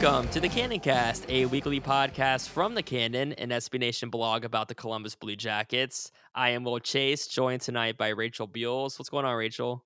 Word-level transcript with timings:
Welcome 0.00 0.28
to 0.30 0.40
the 0.40 0.48
Cannon 0.48 0.80
Cast, 0.80 1.24
a 1.30 1.46
weekly 1.46 1.80
podcast 1.80 2.48
from 2.48 2.74
the 2.74 2.82
Cannon, 2.82 3.32
an 3.34 3.50
SB 3.50 3.78
Nation 3.78 4.10
blog 4.10 4.44
about 4.44 4.66
the 4.66 4.74
Columbus 4.74 5.14
Blue 5.14 5.36
Jackets. 5.36 6.10
I 6.34 6.50
am 6.50 6.64
Will 6.64 6.80
Chase, 6.80 7.28
joined 7.28 7.60
tonight 7.60 7.96
by 7.96 8.08
Rachel 8.08 8.48
Buells. 8.48 8.98
What's 8.98 9.08
going 9.08 9.24
on, 9.24 9.36
Rachel? 9.36 9.84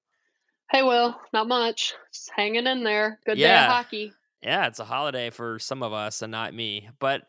Hey, 0.70 0.82
Will, 0.82 1.14
not 1.34 1.46
much. 1.46 1.92
Just 2.10 2.30
hanging 2.34 2.66
in 2.66 2.84
there. 2.84 3.20
Good 3.26 3.36
day 3.36 3.54
of 3.54 3.70
hockey. 3.70 4.14
Yeah, 4.42 4.66
it's 4.66 4.78
a 4.78 4.84
holiday 4.84 5.28
for 5.28 5.58
some 5.58 5.82
of 5.82 5.92
us 5.92 6.22
and 6.22 6.32
not 6.32 6.54
me. 6.54 6.88
But 7.00 7.28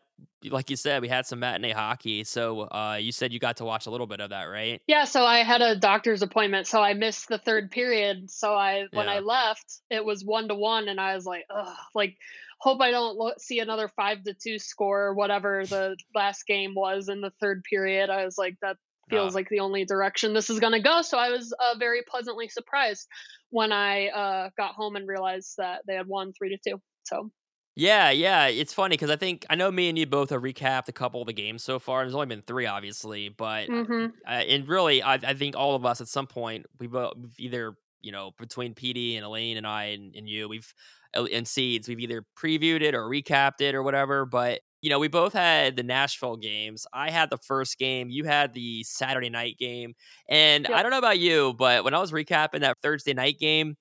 like 0.50 0.70
you 0.70 0.76
said, 0.76 1.02
we 1.02 1.08
had 1.08 1.26
some 1.26 1.40
matinee 1.40 1.72
hockey. 1.72 2.24
So 2.24 2.62
uh, 2.62 2.96
you 2.98 3.12
said 3.12 3.30
you 3.30 3.38
got 3.38 3.58
to 3.58 3.64
watch 3.66 3.88
a 3.88 3.90
little 3.90 4.06
bit 4.06 4.20
of 4.20 4.30
that, 4.30 4.44
right? 4.44 4.80
Yeah, 4.86 5.04
so 5.04 5.24
I 5.26 5.40
had 5.42 5.60
a 5.60 5.76
doctor's 5.76 6.22
appointment, 6.22 6.66
so 6.66 6.80
I 6.82 6.94
missed 6.94 7.28
the 7.28 7.36
third 7.36 7.70
period. 7.70 8.30
So 8.30 8.54
I, 8.54 8.86
when 8.94 9.06
I 9.10 9.18
left, 9.18 9.80
it 9.90 10.02
was 10.02 10.24
one 10.24 10.48
to 10.48 10.54
one, 10.54 10.88
and 10.88 10.98
I 10.98 11.14
was 11.14 11.26
like, 11.26 11.44
ugh, 11.54 11.76
like, 11.94 12.16
hope 12.60 12.80
I 12.80 12.90
don't 12.90 13.16
lo- 13.16 13.32
see 13.38 13.58
another 13.60 13.88
five 13.88 14.22
to 14.24 14.34
two 14.34 14.58
score, 14.58 15.06
or 15.06 15.14
whatever 15.14 15.64
the 15.66 15.96
last 16.14 16.46
game 16.46 16.74
was 16.74 17.08
in 17.08 17.20
the 17.20 17.32
third 17.40 17.62
period. 17.64 18.10
I 18.10 18.24
was 18.24 18.36
like, 18.38 18.56
that 18.62 18.76
feels 19.08 19.32
Ah. 19.34 19.36
like 19.38 19.48
the 19.48 19.60
only 19.60 19.84
direction 19.84 20.34
this 20.34 20.50
is 20.50 20.60
going 20.60 20.72
to 20.74 20.80
go. 20.80 21.02
So 21.02 21.18
I 21.18 21.30
was 21.30 21.52
uh, 21.52 21.74
very 21.78 22.02
pleasantly 22.08 22.48
surprised 22.48 23.08
when 23.50 23.72
I 23.72 24.08
uh, 24.08 24.50
got 24.56 24.74
home 24.74 24.94
and 24.96 25.08
realized 25.08 25.54
that 25.58 25.82
they 25.86 25.94
had 25.94 26.06
won 26.06 26.32
three 26.32 26.50
to 26.50 26.58
two. 26.70 26.80
So 27.04 27.30
Yeah, 27.76 28.10
yeah. 28.10 28.46
It's 28.46 28.74
funny 28.74 28.92
because 28.94 29.10
I 29.10 29.16
think 29.16 29.46
I 29.50 29.54
know 29.56 29.70
me 29.70 29.88
and 29.88 29.98
you 29.98 30.06
both 30.06 30.30
have 30.30 30.42
recapped 30.42 30.88
a 30.88 30.92
couple 30.92 31.20
of 31.22 31.26
the 31.26 31.32
games 31.32 31.64
so 31.64 31.78
far. 31.78 32.02
There's 32.02 32.14
only 32.14 32.26
been 32.26 32.42
three, 32.42 32.66
obviously, 32.66 33.30
but 33.30 33.66
hmm 33.68 34.06
uh, 34.28 34.30
and 34.30 34.68
really, 34.68 35.02
I, 35.02 35.14
I 35.14 35.34
think 35.34 35.56
all 35.56 35.74
of 35.74 35.84
us 35.86 36.00
at 36.00 36.08
some 36.08 36.26
point 36.26 36.66
we 36.78 36.86
both 36.86 37.14
we've 37.16 37.34
either 37.38 37.74
you 38.02 38.12
know 38.12 38.32
between 38.38 38.74
PD 38.74 39.16
and 39.16 39.24
Elaine 39.24 39.56
and 39.56 39.66
I 39.66 39.84
and, 39.86 40.14
and 40.14 40.28
you 40.28 40.48
we've 40.48 40.72
uh, 40.72 40.99
and 41.14 41.46
seeds 41.46 41.88
we've 41.88 42.00
either 42.00 42.24
previewed 42.38 42.82
it 42.82 42.94
or 42.94 43.02
recapped 43.08 43.60
it 43.60 43.74
or 43.74 43.82
whatever. 43.82 44.24
But 44.24 44.60
you 44.82 44.90
know 44.90 44.98
we 44.98 45.08
both 45.08 45.32
had 45.32 45.76
the 45.76 45.82
Nashville 45.82 46.36
games. 46.36 46.86
I 46.92 47.10
had 47.10 47.30
the 47.30 47.38
first 47.38 47.78
game. 47.78 48.10
You 48.10 48.24
had 48.24 48.54
the 48.54 48.82
Saturday 48.84 49.30
night 49.30 49.56
game. 49.58 49.94
And 50.28 50.66
I 50.68 50.82
don't 50.82 50.90
know 50.90 50.98
about 50.98 51.18
you, 51.18 51.54
but 51.54 51.84
when 51.84 51.94
I 51.94 52.00
was 52.00 52.12
recapping 52.12 52.60
that 52.60 52.78
Thursday 52.82 53.14
night 53.14 53.38
game, 53.38 53.76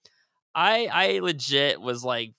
I 0.56 0.90
I 0.92 1.20
legit 1.20 1.80
was 1.80 2.04
like 2.04 2.34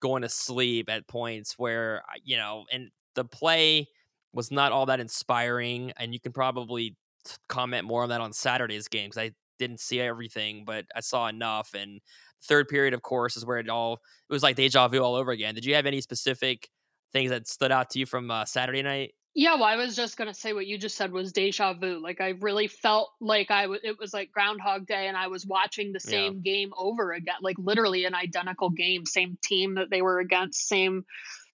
going 0.00 0.22
to 0.22 0.28
sleep 0.28 0.90
at 0.90 1.08
points 1.08 1.54
where 1.58 2.02
you 2.22 2.36
know 2.36 2.64
and 2.70 2.90
the 3.14 3.24
play 3.24 3.88
was 4.32 4.50
not 4.50 4.72
all 4.72 4.86
that 4.86 5.00
inspiring 5.00 5.92
and 5.96 6.12
you 6.12 6.20
can 6.20 6.32
probably 6.32 6.96
comment 7.48 7.84
more 7.84 8.02
on 8.02 8.10
that 8.10 8.20
on 8.20 8.32
saturday's 8.32 8.88
game 8.88 9.08
because 9.08 9.22
i 9.22 9.30
didn't 9.58 9.80
see 9.80 10.00
everything 10.00 10.64
but 10.66 10.84
i 10.94 11.00
saw 11.00 11.26
enough 11.28 11.74
and 11.74 12.00
third 12.44 12.68
period 12.68 12.94
of 12.94 13.02
course 13.02 13.36
is 13.36 13.44
where 13.44 13.58
it 13.58 13.68
all 13.68 13.94
it 14.28 14.32
was 14.32 14.42
like 14.42 14.56
deja 14.56 14.88
vu 14.88 14.98
all 15.00 15.14
over 15.14 15.30
again 15.32 15.54
did 15.54 15.64
you 15.64 15.74
have 15.74 15.86
any 15.86 16.00
specific 16.00 16.68
things 17.12 17.30
that 17.30 17.46
stood 17.48 17.72
out 17.72 17.90
to 17.90 17.98
you 17.98 18.06
from 18.06 18.30
uh, 18.30 18.44
saturday 18.44 18.82
night 18.82 19.14
Yeah, 19.34 19.54
well, 19.56 19.64
I 19.64 19.76
was 19.76 19.94
just 19.94 20.16
gonna 20.16 20.32
say 20.32 20.52
what 20.54 20.66
you 20.66 20.78
just 20.78 20.96
said 20.96 21.12
was 21.12 21.32
deja 21.32 21.74
vu. 21.74 22.00
Like 22.02 22.20
I 22.22 22.30
really 22.40 22.68
felt 22.68 23.10
like 23.20 23.50
I 23.50 23.62
w- 23.62 23.80
it 23.84 23.98
was 23.98 24.14
like 24.14 24.32
Groundhog 24.32 24.86
Day, 24.86 25.08
and 25.08 25.16
I 25.16 25.26
was 25.28 25.44
watching 25.46 25.92
the 25.92 26.00
Yeah. 26.02 26.10
same 26.10 26.40
game 26.40 26.70
over 26.76 27.12
again, 27.12 27.36
like 27.42 27.56
literally 27.58 28.06
an 28.06 28.14
identical 28.14 28.70
game, 28.70 29.04
same 29.04 29.36
team 29.42 29.74
that 29.74 29.90
they 29.90 30.00
were 30.00 30.20
against, 30.20 30.66
same 30.66 31.04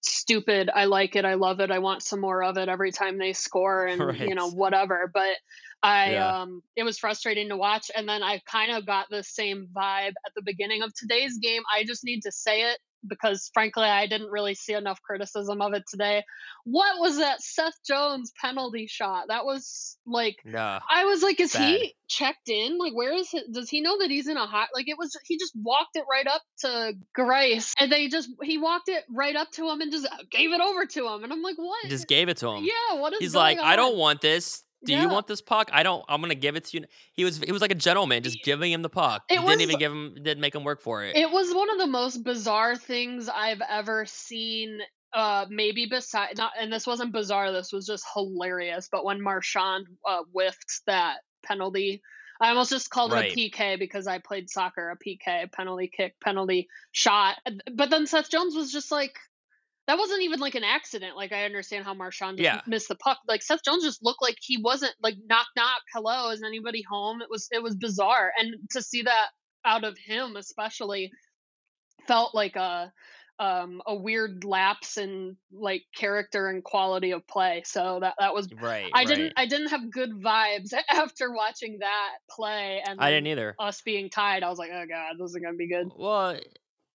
stupid. 0.03 0.71
I 0.75 0.85
like 0.87 1.17
it, 1.17 1.25
I 1.25 1.35
love 1.35 1.61
it, 1.61 1.71
I 1.71 1.79
want 1.79 2.03
some 2.03 2.21
more 2.21 2.43
of 2.43 2.57
it 2.59 2.69
every 2.69 2.93
time 2.93 3.19
they 3.19 3.33
score, 3.33 3.87
and 3.87 4.19
you 4.19 4.35
know 4.35 4.51
whatever. 4.51 5.11
But 5.13 5.37
I 5.83 6.15
Yeah. 6.15 6.43
um, 6.43 6.63
it 6.77 6.85
was 6.85 6.99
frustrating 6.99 7.49
to 7.49 7.57
watch, 7.57 7.91
and 7.97 8.09
then 8.09 8.23
I 8.23 8.41
kind 8.47 8.73
of 8.73 8.87
got 8.87 9.07
the 9.11 9.23
same 9.23 9.69
vibe 9.75 10.15
at 10.27 10.35
the 10.35 10.43
beginning 10.43 10.83
of 10.83 10.93
today's 10.95 11.39
game. 11.39 11.63
I 11.75 11.85
just 11.85 12.05
need 12.05 12.23
to 12.23 12.33
say 12.33 12.63
it 12.63 12.79
because 13.07 13.51
frankly 13.53 13.85
I 13.85 14.07
didn't 14.07 14.31
really 14.31 14.55
see 14.55 14.75
enough 14.75 15.01
criticism 15.03 15.61
of 15.61 15.75
it 15.75 15.85
today. 15.89 16.25
What 16.65 17.01
was 17.01 17.19
that 17.19 17.43
Seth 17.43 17.79
Jones 17.87 18.33
penalty 18.41 18.87
shot? 18.87 19.29
That 19.29 19.45
was 19.45 19.97
like 20.07 20.37
yeah 20.45 20.81
I 20.91 21.05
was 21.05 21.23
like, 21.23 21.41
is 21.41 21.53
Bad. 21.53 21.69
he 21.69 21.95
checked 22.09 22.49
in? 22.49 22.79
Like, 22.79 22.95
where 22.95 23.13
is 23.13 23.31
he? 23.31 23.43
Does 23.51 23.71
he 23.71 23.81
know 23.81 23.99
that 23.99 24.11
he's 24.11 24.29
in 24.29 24.37
a 24.37 24.47
hot? 24.47 24.69
Like, 24.75 24.89
it 24.89 24.99
was 24.99 25.17
he 25.25 25.39
just 25.39 25.53
walked 25.57 25.97
it 25.97 26.05
right 26.11 26.27
up 26.27 26.43
to 26.61 26.93
Grace, 27.15 27.75
and 27.79 27.91
they 27.91 28.09
just 28.09 28.29
he 28.43 28.59
walked 28.59 28.89
it 28.89 29.05
right 29.11 29.35
up 29.35 29.51
to 29.53 29.69
him 29.69 29.81
and 29.81 29.91
just 29.91 30.09
gave 30.31 30.53
it 30.53 30.61
over 30.61 30.87
to 30.87 31.09
him, 31.09 31.25
and 31.25 31.33
I'm 31.33 31.43
like, 31.43 31.57
what? 31.57 31.83
he 31.83 31.89
just 31.89 32.09
gave 32.09 32.29
it 32.29 32.37
to 32.39 32.49
him 32.49 32.65
yeah, 32.65 33.01
what 33.01 33.13
is? 33.13 33.19
he's 33.19 33.35
like 33.35 33.59
i 33.59 33.77
don't 33.77 33.97
want 33.97 34.21
this 34.21 34.63
do 34.85 34.95
you 34.95 35.09
want 35.09 35.27
this 35.27 35.41
puck 35.41 35.71
i 35.73 35.83
don't 35.83 36.05
i'm 36.09 36.21
gonna 36.21 36.35
give 36.35 36.57
it 36.57 36.65
to 36.65 36.79
you 36.79 36.85
he 37.13 37.25
was 37.25 37.39
he 37.39 37.53
was 37.53 37.61
like 37.63 37.71
a 37.71 37.75
gentleman 37.77 38.23
just 38.23 38.43
giving 38.45 38.73
him 38.73 38.83
the 38.83 38.89
puck 38.89 39.23
It 39.29 39.35
he 39.35 39.39
was- 39.39 39.49
didn't 39.51 39.63
even 39.63 39.79
give 39.79 39.93
him 39.93 40.15
didn't 40.23 40.41
make 40.41 40.55
him 40.55 40.65
work 40.65 40.81
for 40.81 41.05
it 41.05 41.17
It 41.17 41.31
was 41.31 41.55
one 41.55 41.71
of 41.71 41.79
the 41.79 41.87
most 41.87 42.25
bizarre 42.25 42.77
things 42.77 43.29
I've 43.29 43.63
ever 43.69 44.05
seen. 44.07 44.81
Uh, 45.15 45.45
maybe 45.51 45.85
beside 45.85 46.39
not, 46.39 46.53
and 46.59 46.73
this 46.73 46.87
wasn't 46.87 47.13
bizarre. 47.13 47.53
This 47.53 47.71
was 47.71 47.85
just 47.87 48.03
hilarious. 48.15 48.89
But 48.91 49.05
when 49.05 49.21
Marchand 49.21 49.87
uh, 50.09 50.23
whiffed 50.33 50.81
that 50.87 51.19
penalty, 51.45 52.01
I 52.41 52.49
almost 52.49 52.71
just 52.71 52.89
called 52.89 53.13
Right. 53.13 53.27
it 53.31 53.35
a 53.35 53.51
PK 53.51 53.79
because 53.79 54.07
I 54.07 54.21
played 54.21 54.49
soccer. 54.49 54.89
A 54.89 54.97
PK, 54.97 55.53
penalty 55.53 55.91
kick, 55.95 56.19
penalty 56.21 56.67
shot. 56.93 57.37
But 57.75 57.91
then 57.91 58.07
Seth 58.07 58.31
Jones 58.31 58.55
was 58.55 58.73
just 58.73 58.91
like, 58.91 59.19
that 59.89 59.99
wasn't 59.99 60.23
even 60.23 60.41
like 60.41 60.55
an 60.55 60.65
accident. 60.65 61.17
Like 61.17 61.33
I 61.33 61.45
understand 61.45 61.85
how 61.85 61.95
just 62.37 62.39
Yeah. 62.39 62.61
missed 62.67 62.89
the 62.89 62.95
puck. 62.97 63.19
Like 63.27 63.43
Seth 63.43 63.65
Jones 63.65 63.83
just 63.85 64.03
looked 64.03 64.23
like 64.23 64.37
he 64.41 64.59
wasn't 64.63 64.95
like 65.03 65.17
knock 65.29 65.47
knock. 65.57 65.83
Hello, 65.93 66.31
is 66.31 66.43
anybody 66.43 66.83
home? 66.89 67.21
It 67.23 67.29
was 67.31 67.49
it 67.51 67.63
was 67.63 67.75
bizarre, 67.77 68.33
and 68.39 68.55
to 68.71 68.83
see 68.83 69.03
that 69.03 69.29
out 69.65 69.85
of 69.85 69.97
him 69.99 70.37
especially 70.37 71.11
felt 72.07 72.35
like 72.35 72.57
a 72.57 72.93
um 73.39 73.81
a 73.87 73.95
weird 73.95 74.45
lapse 74.45 74.99
in 74.99 75.37
like 75.53 75.83
character 75.97 76.49
and 76.49 76.63
quality 76.63 77.13
of 77.13 77.27
play 77.27 77.63
so 77.65 77.99
that 78.01 78.15
that 78.19 78.35
was 78.35 78.49
right 78.61 78.91
i 78.95 78.99
right. 78.99 79.07
didn't 79.09 79.33
i 79.37 79.47
didn't 79.47 79.69
have 79.69 79.91
good 79.91 80.11
vibes 80.11 80.73
after 80.91 81.33
watching 81.33 81.79
that 81.81 82.11
play 82.31 82.83
and 82.87 83.01
I 83.01 83.11
didn't 83.11 83.29
either. 83.29 83.55
us 83.59 83.81
being 83.83 84.11
tied 84.11 84.43
i 84.43 84.49
was 84.51 84.59
like 84.59 84.71
oh 84.73 84.85
god 84.89 85.15
this 85.19 85.31
isn't 85.31 85.43
gonna 85.43 85.57
be 85.57 85.69
good 85.69 85.89
Well, 85.97 86.39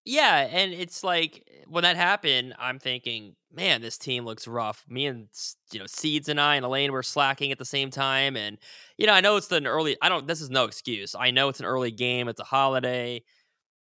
yeah, 0.08 0.48
and 0.50 0.72
it's 0.72 1.04
like 1.04 1.46
when 1.66 1.82
that 1.82 1.96
happened, 1.96 2.54
I'm 2.58 2.78
thinking, 2.78 3.36
man, 3.52 3.82
this 3.82 3.98
team 3.98 4.24
looks 4.24 4.48
rough. 4.48 4.86
Me 4.88 5.04
and 5.04 5.28
you 5.70 5.78
know 5.78 5.84
Seeds 5.86 6.30
and 6.30 6.40
I 6.40 6.56
and 6.56 6.64
Elaine 6.64 6.92
were 6.92 7.02
slacking 7.02 7.52
at 7.52 7.58
the 7.58 7.66
same 7.66 7.90
time, 7.90 8.34
and 8.34 8.56
you 8.96 9.06
know 9.06 9.12
I 9.12 9.20
know 9.20 9.36
it's 9.36 9.52
an 9.52 9.66
early. 9.66 9.98
I 10.00 10.08
don't. 10.08 10.26
This 10.26 10.40
is 10.40 10.48
no 10.48 10.64
excuse. 10.64 11.14
I 11.14 11.30
know 11.30 11.50
it's 11.50 11.60
an 11.60 11.66
early 11.66 11.90
game. 11.90 12.26
It's 12.28 12.40
a 12.40 12.44
holiday. 12.44 13.22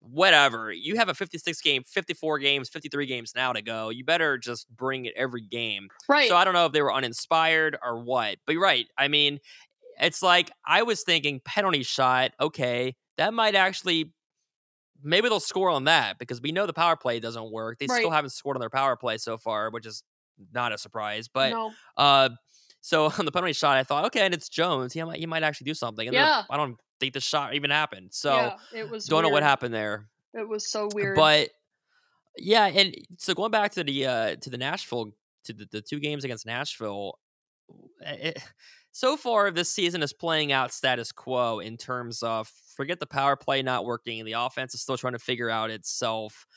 Whatever. 0.01 0.71
You 0.71 0.97
have 0.97 1.09
a 1.09 1.13
56 1.13 1.61
game, 1.61 1.83
54 1.83 2.39
games, 2.39 2.69
53 2.69 3.05
games 3.05 3.31
now 3.33 3.53
to 3.53 3.61
go. 3.61 3.89
You 3.89 4.03
better 4.03 4.37
just 4.37 4.69
bring 4.69 5.05
it 5.05 5.13
every 5.15 5.41
game. 5.41 5.87
right 6.09 6.29
So 6.29 6.35
I 6.35 6.43
don't 6.43 6.53
know 6.53 6.65
if 6.65 6.73
they 6.73 6.81
were 6.81 6.93
uninspired 6.93 7.77
or 7.81 8.03
what, 8.03 8.37
but 8.45 8.53
you're 8.53 8.61
right. 8.61 8.85
I 8.97 9.07
mean, 9.07 9.39
it's 9.99 10.21
like 10.21 10.51
I 10.65 10.83
was 10.83 11.03
thinking 11.03 11.39
penalty 11.43 11.83
shot. 11.83 12.31
Okay, 12.39 12.95
that 13.17 13.33
might 13.33 13.55
actually 13.55 14.11
maybe 15.03 15.29
they'll 15.29 15.39
score 15.39 15.69
on 15.69 15.85
that 15.85 16.17
because 16.19 16.41
we 16.41 16.51
know 16.51 16.65
the 16.65 16.73
power 16.73 16.95
play 16.95 17.19
doesn't 17.19 17.51
work. 17.51 17.79
They 17.79 17.87
Right. 17.87 17.97
still 17.99 18.11
haven't 18.11 18.31
scored 18.31 18.57
on 18.57 18.59
their 18.61 18.69
power 18.69 18.95
play 18.95 19.17
so 19.17 19.37
far, 19.37 19.69
which 19.69 19.85
is 19.85 20.03
not 20.53 20.71
a 20.71 20.77
surprise. 20.77 21.27
But 21.27 21.51
no. 21.51 21.71
uh, 21.97 22.29
so 22.81 23.05
on 23.19 23.25
the 23.25 23.31
penalty 23.31 23.53
shot, 23.53 23.77
I 23.77 23.83
thought, 23.83 24.05
okay, 24.05 24.21
and 24.21 24.33
it's 24.33 24.49
Jones. 24.49 24.93
He 24.93 25.03
might 25.03 25.19
he 25.19 25.25
might 25.25 25.43
actually 25.43 25.65
do 25.65 25.73
something. 25.73 26.07
And 26.07 26.15
then 26.15 26.23
Yeah. 26.25 26.43
I 26.49 26.57
don't 26.57 26.77
think 26.99 27.13
the 27.13 27.19
shot 27.21 27.53
even 27.55 27.69
happened. 27.69 28.09
So 28.13 28.33
yeah, 28.33 28.55
it 28.73 28.89
was. 28.89 29.05
don't 29.05 29.23
know 29.23 29.29
what 29.29 29.43
happened 29.43 29.73
there. 29.73 30.07
It 30.33 30.47
was 30.47 30.69
so 30.69 30.89
weird. 30.93 31.15
But 31.15 31.49
yeah, 32.37 32.67
and 32.67 32.95
so 33.17 33.33
going 33.33 33.51
back 33.51 33.71
to 33.73 33.83
the 33.83 34.05
uh 34.05 34.35
to 34.37 34.49
the 34.49 34.57
Nashville 34.57 35.11
to 35.45 35.53
the, 35.53 35.67
the 35.71 35.81
two 35.81 35.99
games 35.99 36.23
against 36.23 36.45
Nashville, 36.45 37.17
it, 38.01 38.37
so 38.97 39.15
far 39.15 39.51
this 39.51 39.69
season 39.69 40.01
is 40.01 40.11
playing 40.11 40.51
out 40.51 40.73
status 40.73 41.11
quo 41.11 41.59
in 41.59 41.77
terms 41.77 42.23
of 42.23 42.51
forget 42.75 42.99
the 42.99 43.05
power 43.05 43.35
play 43.35 43.61
not 43.61 43.85
working, 43.85 44.25
the 44.25 44.31
offense 44.31 44.73
is 44.73 44.81
still 44.81 44.97
trying 44.97 45.13
to 45.13 45.19
figure 45.19 45.51
out 45.51 45.69
itself. 45.69 46.47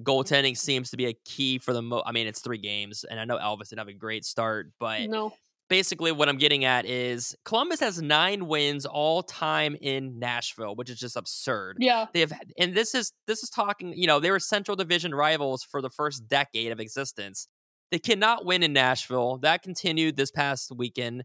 Goaltending 0.00 0.52
mm-hmm. 0.52 0.54
seems 0.54 0.90
to 0.90 0.96
be 0.96 1.06
a 1.06 1.14
key 1.24 1.58
for 1.58 1.72
the 1.72 1.82
mo. 1.82 2.04
I 2.06 2.12
mean, 2.12 2.28
it's 2.28 2.40
three 2.40 2.58
games, 2.58 3.02
and 3.02 3.18
I 3.18 3.24
know 3.24 3.36
Elvis 3.36 3.70
didn't 3.70 3.80
have 3.80 3.88
a 3.88 3.94
great 3.94 4.24
start, 4.24 4.70
but 4.78 5.10
no. 5.10 5.32
basically 5.68 6.12
what 6.12 6.28
I'm 6.28 6.38
getting 6.38 6.64
at 6.64 6.86
is 6.86 7.34
Columbus 7.44 7.80
has 7.80 8.00
nine 8.00 8.46
wins 8.46 8.86
all 8.86 9.24
time 9.24 9.76
in 9.80 10.20
Nashville, 10.20 10.76
which 10.76 10.90
is 10.90 11.00
just 11.00 11.16
absurd 11.16 11.78
Yeah. 11.80 12.06
they 12.14 12.20
have 12.20 12.32
and 12.60 12.74
this 12.74 12.94
is 12.94 13.12
this 13.26 13.42
is 13.42 13.50
talking 13.50 13.92
you 13.96 14.06
know 14.06 14.20
they 14.20 14.30
were 14.30 14.38
central 14.38 14.76
division 14.76 15.12
rivals 15.12 15.64
for 15.64 15.82
the 15.82 15.90
first 15.90 16.28
decade 16.28 16.70
of 16.70 16.78
existence 16.78 17.48
they 17.90 17.98
cannot 17.98 18.44
win 18.44 18.62
in 18.62 18.72
nashville 18.72 19.38
that 19.38 19.62
continued 19.62 20.16
this 20.16 20.30
past 20.30 20.70
weekend 20.76 21.24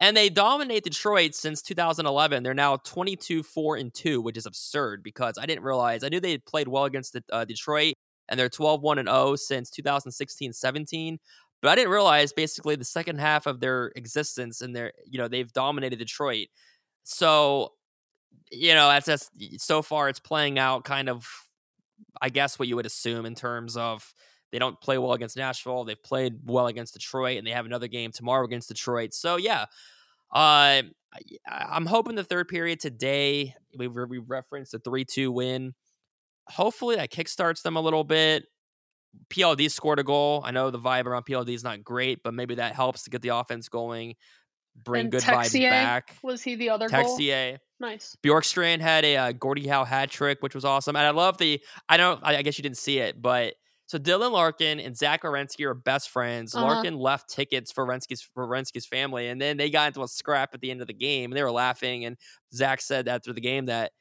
and 0.00 0.16
they 0.16 0.28
dominate 0.28 0.84
detroit 0.84 1.34
since 1.34 1.62
2011 1.62 2.42
they're 2.42 2.54
now 2.54 2.76
22 2.76 3.42
4 3.42 3.76
and 3.76 3.94
2 3.94 4.20
which 4.20 4.36
is 4.36 4.46
absurd 4.46 5.02
because 5.02 5.34
i 5.40 5.46
didn't 5.46 5.64
realize 5.64 6.04
i 6.04 6.08
knew 6.08 6.20
they 6.20 6.32
had 6.32 6.44
played 6.44 6.68
well 6.68 6.84
against 6.84 7.12
the, 7.12 7.22
uh, 7.32 7.44
detroit 7.44 7.94
and 8.28 8.38
they're 8.38 8.48
12 8.48 8.82
1 8.82 8.98
and 8.98 9.08
0 9.08 9.36
since 9.36 9.70
2016 9.70 10.52
17 10.52 11.18
but 11.62 11.70
i 11.70 11.74
didn't 11.74 11.90
realize 11.90 12.32
basically 12.32 12.76
the 12.76 12.84
second 12.84 13.18
half 13.18 13.46
of 13.46 13.60
their 13.60 13.92
existence 13.96 14.60
and 14.60 14.74
their 14.74 14.92
you 15.06 15.18
know 15.18 15.28
they've 15.28 15.52
dominated 15.52 15.98
detroit. 15.98 16.48
So 17.04 17.72
you 18.50 18.74
know, 18.74 18.88
that's 18.88 19.06
that's 19.06 19.30
so 19.58 19.82
far 19.82 20.08
it's 20.08 20.20
playing 20.20 20.58
out 20.58 20.84
kind 20.84 21.08
of 21.08 21.26
I 22.22 22.30
guess 22.30 22.58
what 22.58 22.68
you 22.68 22.76
would 22.76 22.86
assume 22.86 23.26
in 23.26 23.34
terms 23.34 23.76
of 23.76 24.12
they 24.52 24.58
don't 24.58 24.80
play 24.80 24.98
well 24.98 25.12
against 25.12 25.36
Nashville. 25.36 25.84
They've 25.84 26.02
played 26.02 26.34
well 26.44 26.66
against 26.66 26.94
Detroit, 26.94 27.38
and 27.38 27.46
they 27.46 27.50
have 27.52 27.66
another 27.66 27.88
game 27.88 28.12
tomorrow 28.12 28.44
against 28.44 28.68
Detroit. 28.68 29.12
So 29.14 29.36
yeah, 29.36 29.62
uh, 30.32 30.82
I- 30.82 30.82
I'm 31.46 31.86
hoping 31.86 32.14
the 32.14 32.24
third 32.24 32.48
period 32.48 32.80
today 32.80 33.54
we 33.76 33.88
we 33.88 34.18
referenced 34.18 34.74
a 34.74 34.78
three 34.78 35.04
two 35.04 35.32
win. 35.32 35.74
Hopefully 36.48 36.96
that 36.96 37.10
kickstarts 37.10 37.62
them 37.62 37.76
a 37.76 37.80
little 37.80 38.04
bit. 38.04 38.44
PLD 39.30 39.70
scored 39.70 39.98
a 39.98 40.04
goal. 40.04 40.42
I 40.44 40.50
know 40.50 40.70
the 40.70 40.78
vibe 40.78 41.06
around 41.06 41.24
PLD 41.24 41.54
is 41.54 41.64
not 41.64 41.82
great, 41.82 42.22
but 42.22 42.34
maybe 42.34 42.56
that 42.56 42.74
helps 42.74 43.04
to 43.04 43.10
get 43.10 43.22
the 43.22 43.30
offense 43.30 43.68
going, 43.68 44.14
bring 44.84 45.02
And 45.02 45.12
good 45.12 45.22
vibes 45.22 45.52
back. 45.70 46.16
Was 46.22 46.42
he 46.42 46.54
the 46.56 46.70
other 46.70 46.88
goal? 46.88 47.18
Texier. 47.18 47.58
Nice. 47.80 48.16
Bjorkstrand 48.22 48.80
had 48.80 49.04
a 49.04 49.16
uh, 49.16 49.32
Gordie 49.32 49.66
Howe 49.66 49.84
hat 49.84 50.10
trick, 50.10 50.38
which 50.40 50.54
was 50.54 50.64
awesome. 50.64 50.94
And 50.96 51.06
I 51.06 51.10
love 51.10 51.38
the, 51.38 51.60
I 51.88 51.96
don't, 51.96 52.22
I 52.22 52.36
I 52.36 52.42
guess 52.42 52.58
you 52.58 52.62
didn't 52.62 52.76
see 52.78 52.98
it, 52.98 53.20
but 53.20 53.54
so 53.88 53.98
Dylan 53.98 54.32
Larkin 54.32 54.80
and 54.80 54.94
Zach 54.94 55.22
Werenski 55.22 55.64
are 55.64 55.72
best 55.72 56.10
friends. 56.10 56.54
Uh-huh. 56.54 56.66
Larkin 56.66 56.98
left 56.98 57.30
tickets 57.30 57.72
for 57.72 57.86
Werenski's, 57.86 58.20
for 58.22 58.46
family, 58.86 59.28
and 59.28 59.40
then 59.40 59.56
they 59.56 59.70
got 59.70 59.88
into 59.88 60.02
a 60.02 60.08
scrap 60.08 60.50
at 60.52 60.60
the 60.60 60.70
end 60.70 60.82
of 60.82 60.86
the 60.86 60.92
game, 60.92 61.32
and 61.32 61.36
they 61.36 61.42
were 61.42 61.50
laughing. 61.50 62.04
And 62.04 62.18
Zach 62.54 62.82
said 62.82 63.08
after 63.08 63.32
the 63.32 63.40
game 63.40 63.64
that 63.66 63.92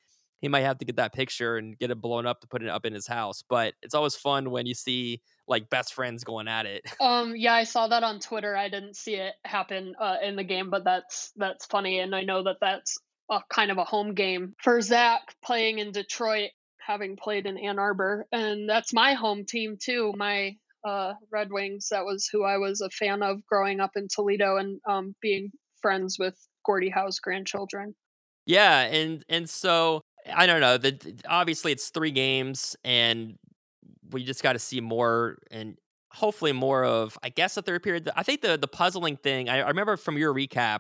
he 0.42 0.50
might 0.50 0.62
have 0.62 0.78
to 0.80 0.86
get 0.86 0.98
that 0.98 1.14
picture 1.14 1.56
and 1.56 1.80
get 1.80 1.90
it 1.90 2.02
blown 2.02 2.26
up 2.26 2.42
to 2.42 2.48
put 2.48 2.62
it 2.62 2.68
up 2.68 2.86
in 2.86 2.94
his 2.94 3.08
house. 3.08 3.46
But 3.48 3.76
it's 3.82 3.96
always 3.96 4.14
fun 4.14 4.52
when 4.52 4.66
you 4.66 4.74
see 4.74 5.22
like 5.48 5.70
best 5.70 5.94
friends 5.94 6.26
going 6.26 6.50
at 6.50 6.66
it. 6.66 6.82
Um, 7.00 7.36
yeah, 7.38 7.54
I 7.54 7.64
saw 7.64 7.88
that 7.88 8.04
on 8.04 8.20
Twitter. 8.20 8.58
I 8.58 8.68
didn't 8.68 8.98
see 8.98 9.16
it 9.16 9.36
happen 9.46 9.96
uh, 10.02 10.18
in 10.22 10.36
the 10.36 10.44
game, 10.44 10.70
but 10.70 10.84
that's 10.84 11.32
that's 11.38 11.66
funny, 11.66 12.00
and 12.00 12.14
I 12.14 12.24
know 12.24 12.44
that 12.44 12.58
that's 12.60 12.98
a 13.32 13.40
kind 13.50 13.72
of 13.72 13.78
a 13.78 13.86
home 13.86 14.14
game 14.14 14.54
for 14.62 14.82
Zach 14.82 15.22
playing 15.44 15.80
in 15.80 15.94
Detroit, 15.94 16.50
having 16.88 17.18
played 17.18 17.46
in 17.46 17.58
Ann 17.58 17.80
Arbor, 17.80 18.26
and 18.32 18.68
that's 18.68 18.94
my 18.94 19.14
home 19.14 19.46
team 19.46 19.78
too. 19.80 20.14
My 20.16 20.56
uh, 20.86 21.14
Red 21.30 21.52
Wings. 21.52 21.90
That 21.92 22.06
was 22.06 22.30
who 22.32 22.44
I 22.44 22.58
was 22.58 22.80
a 22.80 22.90
fan 22.90 23.22
of 23.22 23.46
growing 23.46 23.82
up 23.82 23.92
in 23.96 24.08
Toledo 24.08 24.56
and 24.56 24.80
um, 24.88 25.14
being 25.22 25.52
friends 25.82 26.18
with 26.18 26.36
Gordie 26.66 26.90
Howe's 26.90 27.20
grandchildren. 27.20 27.94
Yeah, 28.46 28.82
and 28.84 29.24
and 29.28 29.50
so 29.50 30.02
I 30.34 30.46
don't 30.46 30.62
know. 30.62 30.78
The 30.78 31.16
obviously 31.28 31.74
it's 31.74 31.90
three 31.90 32.12
games, 32.12 32.78
and 32.86 33.36
we 34.12 34.24
just 34.24 34.42
got 34.42 34.54
to 34.54 34.60
see 34.60 34.80
more 34.80 35.38
and 35.52 35.78
hopefully 36.14 36.54
more 36.54 36.86
of. 36.86 37.18
I 37.22 37.30
guess 37.30 37.56
the 37.56 37.62
third 37.62 37.84
period. 37.84 38.10
I 38.16 38.24
think 38.24 38.42
the 38.42 38.58
the 38.58 38.68
puzzling 38.68 39.18
thing. 39.18 39.50
I, 39.50 39.60
I 39.60 39.68
remember 39.68 39.98
from 39.98 40.18
your 40.18 40.34
recap. 40.34 40.80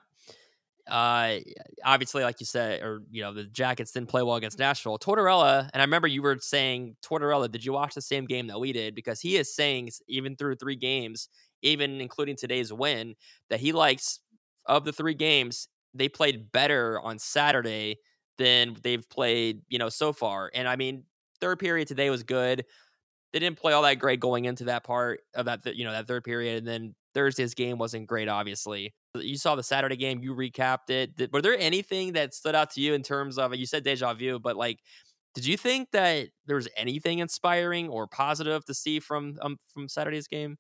Uh, 0.90 1.40
obviously, 1.84 2.24
like 2.24 2.40
you 2.40 2.46
said, 2.46 2.82
or 2.82 3.02
you 3.12 3.22
know, 3.22 3.34
the 3.34 3.44
Jackets 3.44 3.92
didn't 3.92 4.10
play 4.10 4.24
well 4.24 4.36
against 4.36 4.60
Nashville. 4.60 4.98
Tortorella, 4.98 5.70
and 5.74 5.82
I 5.82 5.86
remember 5.86 6.08
you 6.08 6.22
were 6.22 6.38
saying, 6.40 6.96
Tortorella, 7.04 7.52
did 7.52 7.66
you 7.66 7.74
watch 7.74 7.94
the 7.94 8.02
same 8.02 8.26
game 8.26 8.48
that 8.48 8.60
we 8.60 8.72
did? 8.72 8.96
Because 8.96 9.20
he 9.22 9.36
is 9.38 9.54
saying, 9.54 9.90
even 10.08 10.36
through 10.36 10.56
three 10.56 10.76
games, 10.76 11.30
even 11.62 12.00
including 12.00 12.36
today's 12.36 12.72
win, 12.72 13.16
that 13.50 13.60
he 13.60 13.72
likes 13.72 14.20
of 14.66 14.86
the 14.86 14.94
three 14.94 15.14
games, 15.14 15.68
they 15.94 16.10
played 16.10 16.52
better 16.52 17.00
on 17.02 17.20
Saturday 17.20 17.98
than 18.38 18.76
they've 18.84 19.10
played, 19.10 19.62
you 19.68 19.80
know, 19.80 19.90
so 19.90 20.14
far. 20.14 20.52
And 20.54 20.68
I 20.68 20.76
mean, 20.76 21.04
third 21.42 21.60
period 21.60 21.88
today 21.88 22.10
was 22.10 22.24
good. 22.24 22.66
They 23.34 23.40
didn't 23.40 23.60
play 23.60 23.74
all 23.74 23.82
that 23.84 24.00
great 24.00 24.20
going 24.20 24.46
into 24.46 24.66
that 24.66 24.84
part 24.84 25.22
of 25.36 25.46
that, 25.46 25.76
you 25.76 25.84
know, 25.84 25.92
that 25.92 26.08
third 26.08 26.24
period. 26.24 26.60
And 26.60 26.68
then 26.68 26.96
Thursday's 27.14 27.54
game 27.56 27.78
wasn't 27.78 28.08
great, 28.08 28.30
obviously. 28.30 28.94
You 29.24 29.38
saw 29.38 29.56
the 29.56 29.64
Saturday 29.64 29.96
game, 29.96 30.22
you 30.22 30.34
recapped 30.34 30.90
it. 30.90 31.16
Did, 31.16 31.32
were 31.32 31.42
there 31.42 31.58
anything 31.58 32.14
that 32.14 32.34
stood 32.34 32.56
out 32.56 32.72
to 32.72 32.82
you 32.82 32.94
in 32.94 33.04
terms 33.04 33.38
of, 33.38 33.56
you 33.56 33.66
said 33.66 33.84
deja 33.84 34.14
vu, 34.14 34.40
but 34.40 34.56
like, 34.56 34.80
did 35.34 35.46
you 35.46 35.56
think 35.56 35.92
that 35.92 36.30
there 36.48 36.56
was 36.56 36.68
anything 36.76 37.20
inspiring 37.20 37.90
or 37.90 38.08
positive 38.08 38.66
to 38.66 38.74
see 38.74 39.00
from 39.00 39.38
um, 39.42 39.60
from 39.72 39.88
Saturday's 39.88 40.28
game? 40.28 40.58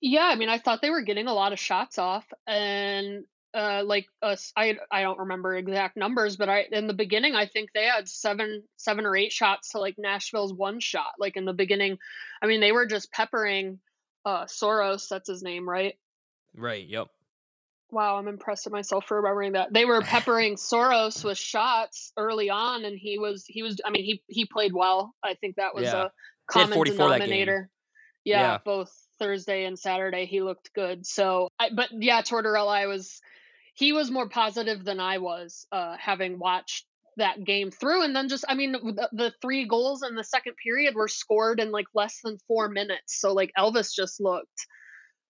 Yeah, 0.00 0.26
I 0.26 0.34
mean, 0.34 0.48
I 0.48 0.58
thought 0.58 0.82
they 0.82 0.90
were 0.90 1.02
getting 1.02 1.28
a 1.28 1.34
lot 1.34 1.52
of 1.52 1.60
shots 1.60 1.98
off, 1.98 2.26
and 2.44 3.24
uh, 3.54 3.82
like 3.84 4.06
us, 4.20 4.52
I 4.56 4.76
I 4.90 5.02
don't 5.02 5.20
remember 5.20 5.56
exact 5.56 5.96
numbers, 5.96 6.36
but 6.36 6.48
I 6.48 6.66
in 6.72 6.88
the 6.88 6.94
beginning 6.94 7.36
I 7.36 7.46
think 7.46 7.70
they 7.72 7.84
had 7.84 8.08
seven 8.08 8.64
seven 8.76 9.06
or 9.06 9.14
eight 9.14 9.32
shots 9.32 9.70
to 9.70 9.78
like 9.78 9.94
Nashville's 9.98 10.52
one 10.52 10.80
shot. 10.80 11.12
Like 11.20 11.36
in 11.36 11.44
the 11.44 11.52
beginning, 11.52 11.98
I 12.42 12.46
mean, 12.46 12.60
they 12.60 12.72
were 12.72 12.86
just 12.86 13.12
peppering 13.12 13.78
uh, 14.24 14.46
Saros. 14.46 15.08
That's 15.08 15.28
his 15.28 15.42
name, 15.42 15.68
right? 15.68 15.94
Right. 16.56 16.86
Yep. 16.88 17.08
Wow, 17.90 18.16
I'm 18.16 18.28
impressed 18.28 18.66
with 18.66 18.72
myself 18.72 19.06
for 19.06 19.16
remembering 19.16 19.52
that. 19.52 19.72
They 19.72 19.84
were 19.86 20.02
peppering 20.02 20.56
Saros 20.58 21.24
with 21.24 21.38
shots 21.38 22.12
early 22.16 22.50
on, 22.50 22.84
and 22.84 22.98
he 22.98 23.18
was 23.18 23.44
he 23.46 23.62
was. 23.62 23.80
I 23.84 23.90
mean, 23.90 24.04
he 24.04 24.22
he 24.28 24.44
played 24.44 24.72
well. 24.74 25.14
I 25.22 25.34
think 25.34 25.56
that 25.56 25.74
was 25.74 25.84
Yeah. 25.84 26.04
a 26.04 26.10
common 26.50 26.74
44 26.74 26.96
that 26.96 27.18
game. 27.20 27.20
denominator. 27.20 27.70
Yeah, 28.24 28.40
Yeah. 28.42 28.58
both 28.64 28.92
Thursday 29.18 29.64
and 29.64 29.78
Saturday 29.78 30.26
he 30.26 30.42
looked 30.42 30.72
good. 30.74 31.06
So, 31.06 31.48
I, 31.58 31.70
but 31.74 31.88
yeah, 31.92 32.20
Tortorella, 32.22 32.68
I 32.68 32.86
was 32.86 33.20
he 33.74 33.92
was 33.92 34.10
more 34.10 34.28
positive 34.28 34.84
than 34.84 35.00
I 35.00 35.18
was, 35.18 35.66
uh, 35.72 35.96
having 35.98 36.38
watched 36.38 36.84
that 37.16 37.42
game 37.42 37.70
through, 37.70 38.02
and 38.02 38.14
then 38.14 38.28
just 38.28 38.44
I 38.48 38.54
mean 38.54 38.72
the, 38.72 39.08
the 39.12 39.32
three 39.40 39.66
goals 39.66 40.02
in 40.02 40.14
the 40.14 40.24
second 40.24 40.54
period 40.62 40.94
were 40.94 41.08
scored 41.08 41.58
in 41.58 41.70
like 41.70 41.86
less 41.94 42.20
than 42.22 42.36
four 42.46 42.68
minutes. 42.68 43.18
So 43.18 43.32
like 43.32 43.50
Elvis 43.58 43.94
just 43.94 44.20
looked 44.20 44.66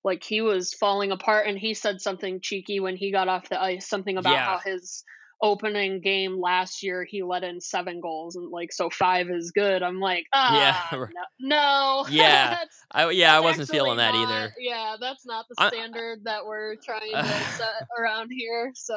like 0.04 0.22
he 0.24 0.40
was 0.40 0.72
falling 0.74 1.10
apart 1.12 1.46
and 1.46 1.58
he 1.58 1.74
said 1.74 2.00
something 2.00 2.40
cheeky 2.40 2.80
when 2.80 2.96
he 2.96 3.10
got 3.12 3.28
off 3.28 3.48
the 3.48 3.60
ice 3.60 3.88
something 3.88 4.16
about 4.16 4.32
Yeah. 4.32 4.44
how 4.44 4.58
his 4.64 5.04
opening 5.40 6.00
game 6.00 6.40
last 6.40 6.82
year 6.82 7.04
he 7.08 7.22
let 7.22 7.44
in 7.44 7.60
seven 7.60 8.00
goals 8.00 8.34
and 8.34 8.50
like 8.50 8.72
so 8.72 8.90
five 8.90 9.30
is 9.30 9.52
good 9.52 9.84
i'm 9.84 10.00
like 10.00 10.26
ah 10.32 10.88
right. 10.92 11.10
no, 11.38 11.48
no. 11.48 12.06
Yeah, 12.10 12.50
that's, 12.50 12.76
I, 12.90 13.08
yeah, 13.10 13.36
I 13.36 13.40
wasn't 13.40 13.68
feeling 13.68 13.98
that 13.98 14.14
not- 14.14 14.28
either. 14.30 14.52
yeah 14.58 14.96
that's 15.00 15.24
not 15.24 15.46
the 15.48 15.54
I- 15.58 15.68
standard 15.68 16.24
that 16.24 16.44
we're 16.44 16.74
trying 16.76 17.12
to 17.12 17.24
set 17.56 17.86
around 17.98 18.30
here 18.36 18.72
so 18.74 18.96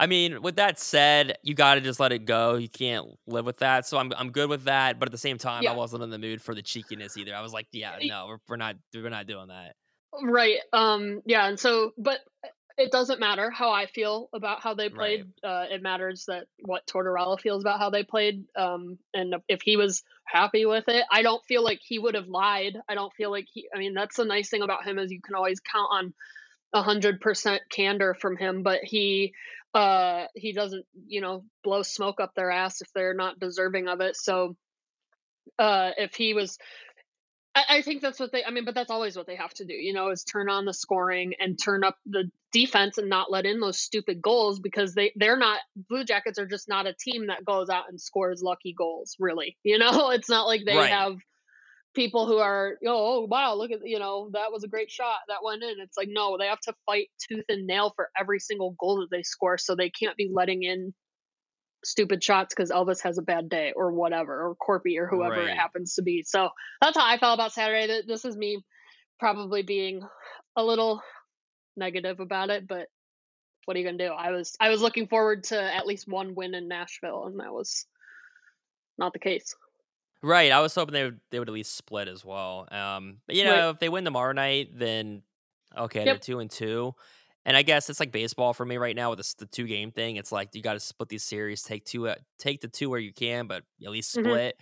I 0.00 0.06
mean, 0.06 0.42
with 0.42 0.54
that 0.56 0.78
said, 0.78 1.38
you 1.42 1.54
got 1.56 1.74
to 1.74 1.80
just 1.80 1.98
let 1.98 2.12
it 2.12 2.24
go. 2.24 2.54
You 2.54 2.68
can't 2.68 3.04
live 3.26 3.44
with 3.44 3.58
that. 3.58 3.84
So 3.84 3.98
I'm 3.98 4.12
I'm 4.16 4.30
good 4.30 4.48
with 4.48 4.62
that. 4.66 5.00
But 5.00 5.08
at 5.08 5.10
the 5.10 5.18
same 5.18 5.38
time, 5.38 5.64
Yeah. 5.64 5.72
I 5.72 5.74
wasn't 5.74 6.04
in 6.04 6.10
the 6.10 6.20
mood 6.20 6.40
for 6.40 6.54
the 6.54 6.62
cheekiness 6.62 7.16
either. 7.16 7.34
I 7.34 7.40
was 7.40 7.52
like, 7.52 7.66
yeah, 7.72 7.96
no, 8.04 8.26
we're, 8.28 8.38
we're 8.48 8.56
not 8.58 8.76
we're 8.94 9.10
not 9.10 9.26
doing 9.26 9.48
that. 9.48 9.74
Right 10.22 10.58
um 10.72 11.20
yeah 11.26 11.46
and 11.46 11.58
so 11.60 11.92
but 11.98 12.18
it 12.76 12.90
doesn't 12.92 13.20
matter 13.20 13.50
how 13.50 13.70
i 13.70 13.86
feel 13.86 14.28
about 14.32 14.62
how 14.62 14.74
they 14.74 14.88
played 14.88 15.26
uh 15.44 15.64
it 15.70 15.82
matters 15.82 16.24
that 16.26 16.46
what 16.64 16.86
tortorella 16.86 17.38
feels 17.38 17.62
about 17.62 17.78
how 17.78 17.90
they 17.90 18.02
played 18.02 18.44
um 18.56 18.98
and 19.14 19.34
if 19.48 19.60
he 19.62 19.76
was 19.76 20.02
happy 20.24 20.64
with 20.64 20.84
it 20.88 21.04
i 21.10 21.22
don't 21.22 21.44
feel 21.44 21.62
like 21.62 21.80
he 21.82 21.98
would 21.98 22.14
have 22.14 22.28
lied 22.28 22.76
i 22.88 22.94
don't 22.94 23.12
feel 23.14 23.30
like 23.30 23.46
he 23.52 23.68
i 23.74 23.78
mean 23.78 23.94
that's 23.94 24.16
the 24.16 24.24
nice 24.24 24.48
thing 24.48 24.62
about 24.62 24.84
him 24.86 24.98
is 24.98 25.10
you 25.10 25.20
can 25.20 25.34
always 25.34 25.60
count 25.60 25.88
on 25.90 26.14
a 26.72 26.82
hundred 26.82 27.20
percent 27.20 27.62
candor 27.70 28.14
from 28.14 28.36
him, 28.36 28.62
but 28.62 28.80
he 28.82 29.32
uh 29.74 30.24
he 30.34 30.52
doesn't 30.52 30.86
you 31.06 31.20
know 31.20 31.44
blow 31.62 31.82
smoke 31.82 32.20
up 32.20 32.34
their 32.34 32.50
ass 32.50 32.80
if 32.80 32.88
they're 32.94 33.14
not 33.14 33.38
deserving 33.38 33.86
of 33.86 34.00
it 34.00 34.16
so 34.16 34.56
uh 35.58 35.90
if 35.98 36.14
he 36.14 36.32
was 36.32 36.58
I, 37.58 37.78
I 37.78 37.82
think 37.82 38.02
that's 38.02 38.20
what 38.20 38.32
they 38.32 38.44
i 38.44 38.50
mean 38.52 38.64
but 38.64 38.74
that's 38.74 38.90
always 38.90 39.16
what 39.16 39.26
they 39.26 39.36
have 39.36 39.54
to 39.54 39.64
do 39.64 39.74
you 39.74 39.92
know 39.94 40.10
is 40.10 40.24
turn 40.24 40.50
on 40.50 40.64
the 40.64 40.74
scoring 40.74 41.34
and 41.40 41.58
turn 41.62 41.84
up 41.84 41.98
the 42.06 42.30
defense 42.52 42.98
and 42.98 43.08
not 43.10 43.30
let 43.30 43.46
in 43.46 43.60
those 43.60 43.80
stupid 43.80 44.22
goals 44.22 44.60
because 44.60 44.94
they 44.94 45.12
they're 45.16 45.38
not 45.38 45.60
blue 45.90 46.04
jackets 46.04 46.38
are 46.38 46.46
just 46.46 46.68
not 46.68 46.86
a 46.86 46.94
team 46.94 47.28
that 47.28 47.44
goes 47.44 47.70
out 47.70 47.84
and 47.90 48.00
scores 48.00 48.42
lucky 48.42 48.74
goals 48.76 49.16
really 49.20 49.56
you 49.64 49.78
know 49.78 50.10
it's 50.10 50.30
not 50.30 50.46
like 50.46 50.62
they 50.66 50.74
Right. 50.76 50.90
have 50.90 51.16
people 51.94 52.26
who 52.26 52.38
are 52.38 52.76
oh 52.86 53.26
wow 53.26 53.54
look 53.54 53.72
at 53.72 53.80
you 53.84 53.98
know 53.98 54.30
that 54.32 54.52
was 54.52 54.64
a 54.64 54.68
great 54.68 54.90
shot 54.90 55.18
that 55.28 55.38
went 55.44 55.62
in 55.62 55.76
it's 55.80 55.96
like 55.96 56.08
no 56.10 56.38
they 56.38 56.46
have 56.46 56.60
to 56.60 56.74
fight 56.86 57.08
tooth 57.28 57.44
and 57.48 57.66
nail 57.66 57.92
for 57.96 58.08
every 58.18 58.38
single 58.38 58.76
goal 58.78 59.00
that 59.00 59.08
they 59.10 59.22
score 59.22 59.58
so 59.58 59.74
they 59.74 59.90
can't 59.90 60.16
be 60.16 60.30
letting 60.32 60.62
in 60.62 60.94
stupid 61.88 62.22
shots 62.22 62.54
because 62.54 62.70
Elvis 62.70 63.02
has 63.02 63.18
a 63.18 63.22
bad 63.22 63.48
day 63.48 63.72
or 63.74 63.92
whatever 63.92 64.46
or 64.46 64.56
Korpi 64.56 64.98
or 64.98 65.06
whoever 65.06 65.36
Right. 65.36 65.48
it 65.48 65.56
happens 65.56 65.94
to 65.94 66.02
be 66.02 66.22
so 66.22 66.50
that's 66.80 66.96
how 66.96 67.06
I 67.06 67.18
felt 67.18 67.34
about 67.38 67.52
Saturday 67.52 67.86
Th- 67.86 68.04
this 68.06 68.24
is 68.24 68.36
me 68.36 68.62
probably 69.18 69.62
being 69.62 70.02
a 70.56 70.62
little 70.64 71.02
negative 71.76 72.20
about 72.20 72.50
it 72.50 72.66
but 72.68 72.88
what 73.64 73.76
are 73.76 73.80
you 73.80 73.86
gonna 73.86 73.98
do 73.98 74.12
I 74.12 74.30
was 74.32 74.54
I 74.60 74.68
was 74.70 74.80
looking 74.82 75.06
forward 75.08 75.44
to 75.44 75.60
at 75.60 75.86
least 75.86 76.08
one 76.08 76.34
win 76.34 76.54
in 76.54 76.68
Nashville 76.68 77.26
and 77.26 77.40
that 77.40 77.52
was 77.52 77.86
not 78.98 79.12
the 79.12 79.18
case 79.18 79.54
Right. 80.20 80.50
I 80.50 80.60
was 80.60 80.74
hoping 80.74 80.94
they 80.94 81.04
would 81.04 81.20
they 81.30 81.38
would 81.38 81.48
at 81.48 81.54
least 81.54 81.76
split 81.76 82.08
as 82.08 82.24
well. 82.24 82.66
Um, 82.72 83.18
but 83.28 83.36
you 83.36 83.44
know, 83.44 83.52
Right. 83.66 83.70
if 83.70 83.78
they 83.78 83.88
win 83.88 84.04
tomorrow 84.04 84.32
night, 84.32 84.70
then 84.76 85.22
okay, 85.76 86.04
they're 86.04 86.18
two 86.18 86.40
and 86.40 86.50
two. 86.50 86.96
And 87.48 87.56
I 87.56 87.62
guess 87.62 87.90
it's 87.90 88.00
like 88.00 88.12
baseball 88.12 88.54
for 88.54 88.66
me 88.66 88.76
right 88.78 88.96
now 88.96 89.10
with 89.10 89.18
this, 89.18 89.34
the 89.34 89.46
two 89.46 89.66
game 89.66 89.90
thing. 89.92 90.18
It's 90.18 90.32
like 90.32 90.54
you 90.54 90.62
got 90.62 90.74
to 90.74 90.80
split 90.80 91.10
these 91.10 91.24
series, 91.24 91.64
take 91.64 91.86
two, 91.86 92.08
uh, 92.08 92.16
take 92.38 92.60
the 92.62 92.68
two 92.68 92.90
where 92.90 93.00
you 93.00 93.14
can, 93.14 93.48
but 93.48 93.64
at 93.84 93.90
least 93.90 94.12
Mhm. 94.14 94.14
split. 94.14 94.56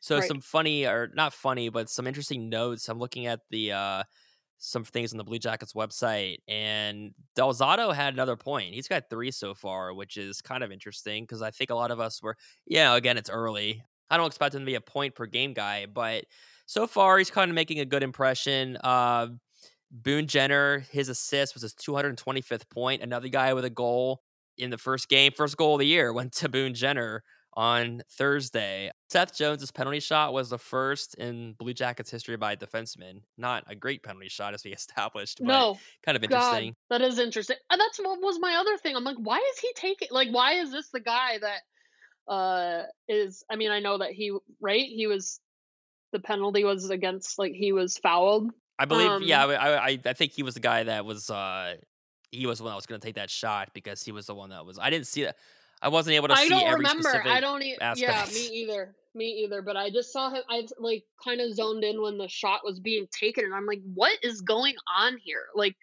So 0.00 0.20
Right. 0.20 0.22
some 0.22 0.42
funny 0.42 0.86
or 0.86 1.10
not 1.14 1.34
funny, 1.34 1.70
but 1.70 1.90
some 1.90 2.06
interesting 2.06 2.50
notes. 2.50 2.88
I'm 2.90 3.00
looking 3.00 3.26
at 3.26 3.40
the 3.50 3.72
uh, 3.72 4.04
some 4.58 4.84
things 4.84 5.12
on 5.12 5.18
the 5.18 5.24
Blue 5.24 5.38
Jackets 5.38 5.74
website, 5.74 6.38
and 6.48 7.14
Del 7.34 7.54
Zotto 7.54 7.94
had 7.94 8.14
another 8.14 8.36
point. 8.36 8.74
He's 8.74 8.88
got 8.88 9.10
three 9.10 9.30
so 9.30 9.54
far, 9.54 9.94
which 9.94 10.16
is 10.18 10.42
kind 10.42 10.64
of 10.64 10.72
interesting 10.72 11.24
because 11.24 11.42
I 11.42 11.50
think 11.50 11.70
a 11.70 11.74
lot 11.74 11.90
of 11.90 12.00
us 12.00 12.22
were, 12.22 12.36
yeah, 12.66 12.96
again, 12.96 13.18
it's 13.18 13.30
early. 13.30 13.82
I 14.10 14.16
don't 14.18 14.26
expect 14.28 14.54
him 14.54 14.60
to 14.62 14.66
be 14.66 14.76
a 14.76 14.80
point 14.80 15.14
per 15.14 15.26
game 15.26 15.54
guy, 15.54 15.86
but 15.86 16.24
so 16.66 16.86
far 16.86 17.18
he's 17.18 17.30
kind 17.30 17.50
of 17.50 17.54
making 17.54 17.80
a 17.80 17.84
good 17.84 18.02
impression. 18.02 18.76
Uh, 18.82 19.28
Boone 19.90 20.26
Jenner, 20.26 20.80
his 20.90 21.08
assist 21.08 21.54
was 21.54 21.62
his 21.62 21.74
225th 21.74 22.68
point. 22.70 23.02
Another 23.02 23.28
guy 23.28 23.54
with 23.54 23.64
a 23.64 23.70
goal 23.70 24.22
in 24.58 24.70
the 24.70 24.78
first 24.78 25.08
game, 25.08 25.32
first 25.32 25.56
goal 25.56 25.74
of 25.74 25.80
the 25.80 25.86
year 25.86 26.12
went 26.14 26.32
to 26.34 26.48
Boone 26.48 26.74
Jenner 26.74 27.22
on 27.56 28.02
Thursday. 28.10 28.90
Seth 29.10 29.36
Jones's 29.36 29.72
penalty 29.72 30.00
shot 30.00 30.34
was 30.34 30.50
the 30.50 30.58
first 30.58 31.14
in 31.14 31.54
Blue 31.54 31.72
Jackets 31.72 32.10
history 32.10 32.36
by 32.36 32.52
a 32.52 32.56
defenseman. 32.56 33.22
Not 33.38 33.64
a 33.66 33.74
great 33.74 34.02
penalty 34.02 34.28
shot, 34.28 34.54
as 34.54 34.62
we 34.64 34.72
established, 34.74 35.38
but 35.38 35.46
no 35.46 35.78
kind 36.04 36.16
of 36.16 36.28
God, 36.28 36.34
interesting. 36.34 36.74
that 36.90 37.00
is 37.00 37.18
interesting. 37.18 37.56
And 37.70 37.80
that's 37.80 37.98
what 37.98 38.20
was 38.20 38.38
my 38.38 38.56
other 38.56 38.76
thing. 38.76 38.94
I'm 38.94 39.04
like, 39.04 39.16
why 39.18 39.38
is 39.38 39.58
he 39.58 39.72
taking 39.74 40.08
like 40.10 40.28
why 40.30 40.54
is 40.54 40.70
this 40.70 40.90
the 40.90 41.00
guy 41.00 41.38
that 41.38 42.32
uh 42.32 42.82
is 43.08 43.42
I 43.50 43.56
mean, 43.56 43.70
I 43.70 43.80
know 43.80 43.98
that 43.98 44.12
he 44.12 44.36
right? 44.60 44.84
He 44.84 45.06
was 45.06 45.40
the 46.12 46.20
penalty 46.20 46.64
was 46.64 46.90
against 46.90 47.38
like 47.38 47.52
he 47.52 47.72
was 47.72 47.96
fouled. 47.98 48.50
I 48.78 48.84
believe, 48.84 49.22
yeah, 49.22 49.44
Um, 49.44 49.50
I, 49.50 49.76
I 49.76 49.98
I 50.04 50.12
think 50.12 50.32
he 50.32 50.42
was 50.42 50.54
the 50.54 50.60
guy 50.60 50.84
that 50.84 51.04
was 51.04 51.30
uh 51.30 51.76
he 52.30 52.46
was 52.46 52.58
the 52.58 52.64
one 52.64 52.72
that 52.72 52.76
was 52.76 52.86
going 52.86 53.00
to 53.00 53.06
take 53.06 53.14
that 53.14 53.30
shot 53.30 53.70
because 53.72 54.02
he 54.02 54.12
was 54.12 54.26
the 54.26 54.34
one 54.34 54.50
that 54.50 54.66
was. 54.66 54.78
I 54.78 54.90
didn't 54.90 55.06
see 55.06 55.24
that. 55.24 55.36
I 55.80 55.88
wasn't 55.88 56.16
able 56.16 56.28
to 56.28 56.34
I 56.34 56.44
see 56.44 56.48
don't 56.48 56.64
every 56.64 56.76
remember. 56.76 57.22
I 57.24 57.40
don't 57.40 57.62
e- 57.62 57.76
yeah, 57.96 58.26
me 58.32 58.40
either. 58.52 58.94
Me 59.14 59.44
either, 59.44 59.62
but 59.62 59.78
I 59.78 59.88
just 59.88 60.12
saw 60.12 60.28
him 60.28 60.42
I 60.50 60.66
like 60.78 61.04
kind 61.24 61.40
of 61.40 61.54
zoned 61.54 61.84
in 61.84 62.02
when 62.02 62.18
the 62.18 62.28
shot 62.28 62.60
was 62.64 62.80
being 62.80 63.06
taken 63.18 63.44
and 63.44 63.54
I'm 63.54 63.64
like, 63.64 63.80
what 63.94 64.12
is 64.22 64.42
going 64.42 64.74
on 64.94 65.16
here? 65.16 65.46
Like 65.54 65.74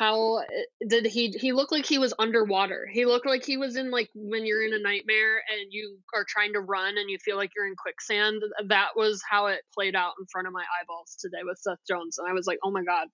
how 0.00 0.38
uh, 0.38 0.44
did 0.88 1.04
he 1.04 1.28
he 1.28 1.52
looked 1.52 1.70
like 1.70 1.84
he 1.84 1.98
was 1.98 2.14
underwater 2.18 2.88
he 2.90 3.04
looked 3.04 3.26
like 3.26 3.44
he 3.44 3.58
was 3.58 3.76
in 3.76 3.90
like 3.90 4.08
when 4.14 4.46
you're 4.46 4.64
in 4.64 4.72
a 4.72 4.78
nightmare 4.78 5.42
and 5.52 5.70
you 5.70 5.98
are 6.14 6.24
trying 6.26 6.54
to 6.54 6.60
run 6.60 6.96
and 6.96 7.10
you 7.10 7.18
feel 7.18 7.36
like 7.36 7.50
you're 7.54 7.66
in 7.66 7.76
quicksand 7.76 8.42
that 8.68 8.88
was 8.96 9.22
how 9.28 9.46
it 9.46 9.60
played 9.74 9.94
out 9.94 10.12
in 10.18 10.26
front 10.32 10.46
of 10.46 10.54
my 10.54 10.64
eyeballs 10.80 11.16
today 11.20 11.42
with 11.44 11.58
seth 11.58 11.78
jones 11.86 12.16
and 12.18 12.26
i 12.26 12.32
was 12.32 12.46
like 12.46 12.58
oh 12.64 12.70
my 12.70 12.82
god 12.82 13.08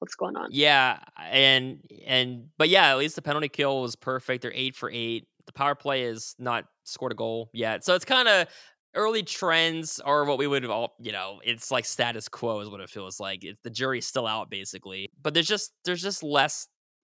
what's 0.00 0.14
going 0.16 0.36
on 0.36 0.48
Yeah, 0.50 0.98
and 1.16 1.84
and 2.06 2.48
but 2.58 2.68
yeah, 2.68 2.90
at 2.90 2.98
least 2.98 3.14
the 3.14 3.22
penalty 3.22 3.48
kill 3.48 3.82
was 3.82 3.96
perfect. 3.96 4.42
They're 4.42 4.52
eight 4.54 4.74
for 4.74 4.90
eight. 4.90 5.28
The 5.46 5.52
power 5.52 5.74
play 5.74 6.02
is 6.02 6.34
not 6.38 6.64
scored 6.84 7.12
a 7.12 7.14
goal 7.14 7.50
yet, 7.52 7.84
so 7.84 7.94
it's 7.94 8.04
kind 8.04 8.26
of 8.26 8.48
early 8.94 9.22
trends 9.22 10.00
are 10.00 10.24
what 10.24 10.38
we 10.38 10.46
would 10.46 10.64
all 10.66 10.94
you 11.00 11.12
know. 11.12 11.40
It's 11.44 11.70
like 11.70 11.84
status 11.84 12.28
quo 12.28 12.60
is 12.60 12.68
what 12.70 12.80
it 12.80 12.90
feels 12.90 13.20
like. 13.20 13.44
It's 13.44 13.60
the 13.60 13.70
jury's 13.70 14.06
still 14.06 14.26
out 14.26 14.50
basically, 14.50 15.10
but 15.20 15.34
there's 15.34 15.48
just 15.48 15.72
there's 15.84 16.02
just 16.02 16.22
less 16.22 16.68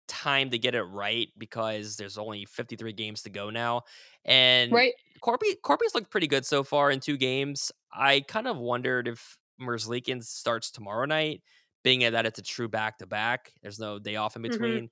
time 0.07 0.49
to 0.51 0.59
get 0.59 0.75
it 0.75 0.83
right 0.83 1.29
because 1.37 1.97
there's 1.97 2.17
only 2.17 2.45
53 2.45 2.93
games 2.93 3.23
to 3.23 3.29
go 3.31 3.49
now, 3.49 3.83
and 4.25 4.81
right 4.81 4.93
Korpi 5.23 5.55
Korpi's 5.63 5.95
looked 5.95 6.11
pretty 6.11 6.27
good 6.27 6.45
so 6.45 6.63
far 6.63 6.91
in 6.91 6.99
two 6.99 7.17
games. 7.17 7.71
I 7.93 8.21
kind 8.21 8.47
of 8.47 8.57
wondered 8.57 9.07
if 9.07 9.37
Merzlikins 9.61 10.25
starts 10.25 10.71
tomorrow 10.71 11.05
night, 11.05 11.43
being 11.83 11.99
that 12.11 12.25
it's 12.25 12.39
a 12.39 12.43
true 12.43 12.69
back 12.69 12.99
to 12.99 13.07
back. 13.07 13.53
There's 13.61 13.79
no 13.79 13.99
day 13.99 14.15
off 14.17 14.35
in 14.35 14.41
Mhm. 14.45 14.81
between. 14.81 14.89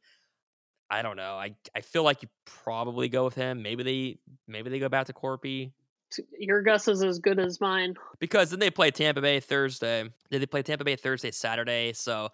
I 0.89 1.01
don't 1.01 1.17
know. 1.17 1.35
I 1.37 1.55
I 1.75 1.81
feel 1.81 2.03
like 2.03 2.23
you 2.23 2.29
probably 2.45 3.09
go 3.09 3.25
with 3.25 3.35
him. 3.35 3.61
Maybe 3.61 3.83
they 3.83 4.19
maybe 4.47 4.69
they 4.69 4.79
go 4.79 4.89
back 4.89 5.07
to 5.07 5.13
Korpi 5.13 5.73
your 6.37 6.61
guess 6.61 6.87
is 6.87 7.03
as 7.03 7.19
good 7.19 7.39
as 7.39 7.61
mine 7.61 7.95
because 8.19 8.49
then 8.49 8.59
they 8.59 8.69
play 8.69 8.91
Tampa 8.91 9.21
Bay 9.21 9.39
Thursday. 9.39 10.03
Then 10.29 10.39
they 10.39 10.45
play 10.45 10.63
Tampa 10.63 10.83
Bay 10.83 10.95
Thursday, 10.95 11.31
Saturday. 11.31 11.93
So 11.93 12.29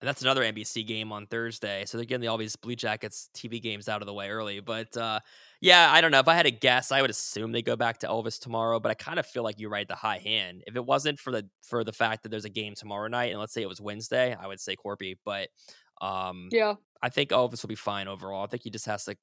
that's 0.00 0.22
another 0.22 0.42
NBC 0.42 0.86
game 0.86 1.12
on 1.12 1.26
Thursday. 1.26 1.84
So 1.84 1.98
they're 1.98 2.06
getting 2.06 2.26
all 2.28 2.38
these 2.38 2.56
Blue 2.56 2.74
Jackets 2.74 3.28
TV 3.34 3.60
games 3.60 3.88
out 3.88 4.00
of 4.00 4.06
the 4.06 4.14
way 4.14 4.30
early. 4.30 4.60
But 4.60 4.96
uh, 4.96 5.20
yeah, 5.60 5.92
I 5.92 6.00
don't 6.00 6.10
know. 6.10 6.20
If 6.20 6.28
I 6.28 6.34
had 6.34 6.44
to 6.44 6.50
guess, 6.50 6.90
I 6.90 7.02
would 7.02 7.10
assume 7.10 7.52
they 7.52 7.62
go 7.62 7.76
back 7.76 7.98
to 7.98 8.06
Elvis 8.06 8.40
tomorrow. 8.40 8.80
But 8.80 8.90
I 8.90 8.94
kind 8.94 9.18
of 9.18 9.26
feel 9.26 9.42
like 9.42 9.60
you 9.60 9.68
write 9.68 9.88
the 9.88 9.94
high 9.94 10.18
hand. 10.18 10.64
If 10.66 10.76
it 10.76 10.84
wasn't 10.84 11.18
for 11.18 11.30
the 11.30 11.46
for 11.62 11.84
the 11.84 11.92
fact 11.92 12.22
that 12.22 12.30
there's 12.30 12.46
a 12.46 12.50
game 12.50 12.74
tomorrow 12.74 13.08
night, 13.08 13.30
and 13.32 13.38
let's 13.38 13.52
say 13.52 13.62
it 13.62 13.68
was 13.68 13.80
Wednesday, 13.80 14.34
I 14.34 14.46
would 14.46 14.60
say 14.60 14.76
Korpi. 14.76 15.16
But 15.24 15.48
um, 16.00 16.48
yeah 16.50 16.74
I 17.02 17.08
think 17.08 17.30
Elvis 17.30 17.62
will 17.62 17.68
be 17.68 17.74
fine 17.74 18.08
overall. 18.08 18.44
I 18.44 18.46
think 18.46 18.62
he 18.62 18.70
just 18.70 18.86
has 18.86 19.04
to 19.06 19.16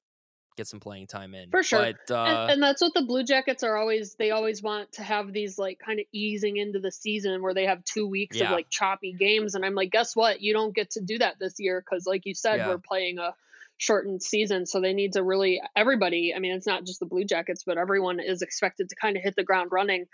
get 0.58 0.66
some 0.66 0.80
playing 0.80 1.06
time 1.06 1.34
in 1.34 1.50
For 1.50 1.62
sure. 1.62 1.80
But 2.06 2.14
uh, 2.14 2.24
and, 2.24 2.50
and 2.52 2.62
that's 2.62 2.82
what 2.82 2.92
the 2.92 3.02
Blue 3.02 3.24
Jackets 3.24 3.62
are 3.62 3.76
always. 3.76 4.14
They 4.16 4.30
always 4.32 4.62
want 4.62 4.92
to 4.92 5.02
have 5.02 5.32
these 5.32 5.56
like 5.58 5.78
kind 5.78 6.00
of 6.00 6.06
easing 6.12 6.58
into 6.58 6.80
the 6.80 6.90
season 6.92 7.40
where 7.40 7.54
they 7.54 7.64
have 7.64 7.82
two 7.84 8.06
weeks 8.06 8.36
Yeah. 8.36 8.46
of 8.46 8.50
like 8.52 8.68
choppy 8.68 9.14
games, 9.18 9.54
and 9.54 9.64
I'm 9.64 9.74
like, 9.74 9.90
guess 9.90 10.14
what? 10.14 10.42
You 10.42 10.52
don't 10.52 10.74
get 10.74 10.90
to 10.92 11.00
do 11.00 11.18
that 11.18 11.36
this 11.40 11.54
year 11.58 11.80
because, 11.80 12.04
like 12.06 12.26
you 12.26 12.34
said, 12.34 12.56
Yeah. 12.56 12.68
we're 12.68 12.78
playing 12.78 13.18
a 13.18 13.34
shortened 13.78 14.22
season, 14.22 14.66
so 14.66 14.80
they 14.80 14.92
need 14.92 15.12
to 15.14 15.22
really 15.22 15.62
everybody. 15.74 16.34
I 16.36 16.40
mean, 16.40 16.52
it's 16.52 16.66
not 16.66 16.84
just 16.84 17.00
the 17.00 17.06
Blue 17.06 17.24
Jackets, 17.24 17.62
but 17.64 17.78
everyone 17.78 18.20
is 18.20 18.42
expected 18.42 18.90
to 18.90 18.96
kind 18.96 19.16
of 19.16 19.22
hit 19.22 19.36
the 19.36 19.44
ground 19.44 19.70
running, 19.72 20.06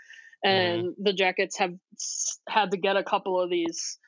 and 0.44 0.94
the 0.98 1.14
Jackets 1.14 1.56
have 1.58 1.74
had 2.48 2.70
to 2.72 2.76
get 2.76 2.96
a 2.96 3.02
couple 3.02 3.40
of 3.40 3.48
these 3.50 3.98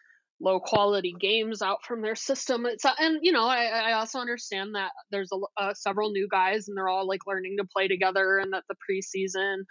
low 0.40 0.60
quality 0.60 1.14
games 1.18 1.62
out 1.62 1.84
from 1.84 2.02
their 2.02 2.14
system. 2.14 2.66
It's 2.66 2.84
and 2.84 3.18
you 3.22 3.32
know 3.32 3.44
I, 3.44 3.64
I 3.64 3.92
also 3.92 4.18
understand 4.18 4.74
that 4.74 4.90
there's 5.10 5.30
a, 5.32 5.38
uh, 5.60 5.74
several 5.74 6.10
new 6.10 6.28
guys 6.30 6.68
and 6.68 6.76
they're 6.76 6.88
all 6.88 7.06
like 7.06 7.26
learning 7.26 7.56
to 7.58 7.64
play 7.64 7.88
together 7.88 8.38
and 8.38 8.52
that 8.52 8.64
the 8.68 8.76
preseason 8.88 9.62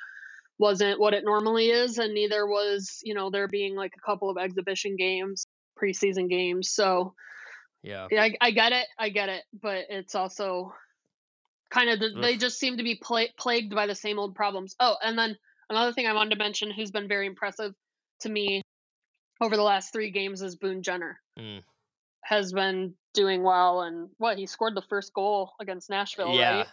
wasn't 0.58 1.00
what 1.00 1.14
it 1.14 1.26
normally 1.26 1.68
is 1.68 1.98
and 1.98 2.14
neither 2.14 2.48
was 2.48 3.00
you 3.04 3.14
know 3.14 3.30
there 3.30 3.48
being 3.48 3.76
like 3.76 3.92
a 3.98 4.10
couple 4.10 4.30
of 4.30 4.38
exhibition 4.38 4.96
games 4.96 5.46
preseason 5.82 6.30
games 6.30 6.72
so 6.72 7.14
yeah, 7.84 8.08
yeah 8.10 8.24
I, 8.24 8.36
I 8.40 8.52
get 8.52 8.72
it 8.72 8.88
I 8.98 9.10
get 9.10 9.28
it 9.28 9.44
but 9.62 9.84
it's 9.90 10.16
also 10.16 10.72
kind 11.70 11.90
of 11.90 12.00
the, 12.00 12.22
they 12.22 12.38
just 12.38 12.58
seem 12.58 12.78
to 12.78 12.84
be 12.84 12.96
pla- 12.96 13.34
plagued 13.38 13.76
by 13.76 13.88
the 13.88 13.96
same 13.96 14.18
old 14.18 14.36
problems. 14.36 14.76
Oh, 14.80 14.96
and 15.04 15.18
then 15.18 15.36
another 15.70 15.92
thing 15.92 16.08
I 16.08 16.14
wanted 16.14 16.32
to 16.32 16.38
mention 16.38 16.72
who's 16.72 16.92
been 16.92 17.08
very 17.08 17.28
impressive 17.28 17.74
to 18.22 18.30
me 18.30 18.62
over 19.42 19.56
the 19.56 19.64
last 19.64 19.92
three 19.94 20.12
games 20.12 20.42
is 20.42 20.56
Boone 20.56 20.82
Jenner. 20.82 21.20
Mm. 21.38 21.62
Has 22.24 22.54
been 22.54 22.96
doing 23.14 23.44
well, 23.44 23.82
and 23.84 24.10
what 24.18 24.38
he 24.38 24.46
scored 24.46 24.76
the 24.76 24.82
first 24.82 25.14
goal 25.14 25.52
against 25.60 25.90
Nashville, 25.90 26.34
yeah, 26.34 26.58
right? 26.58 26.68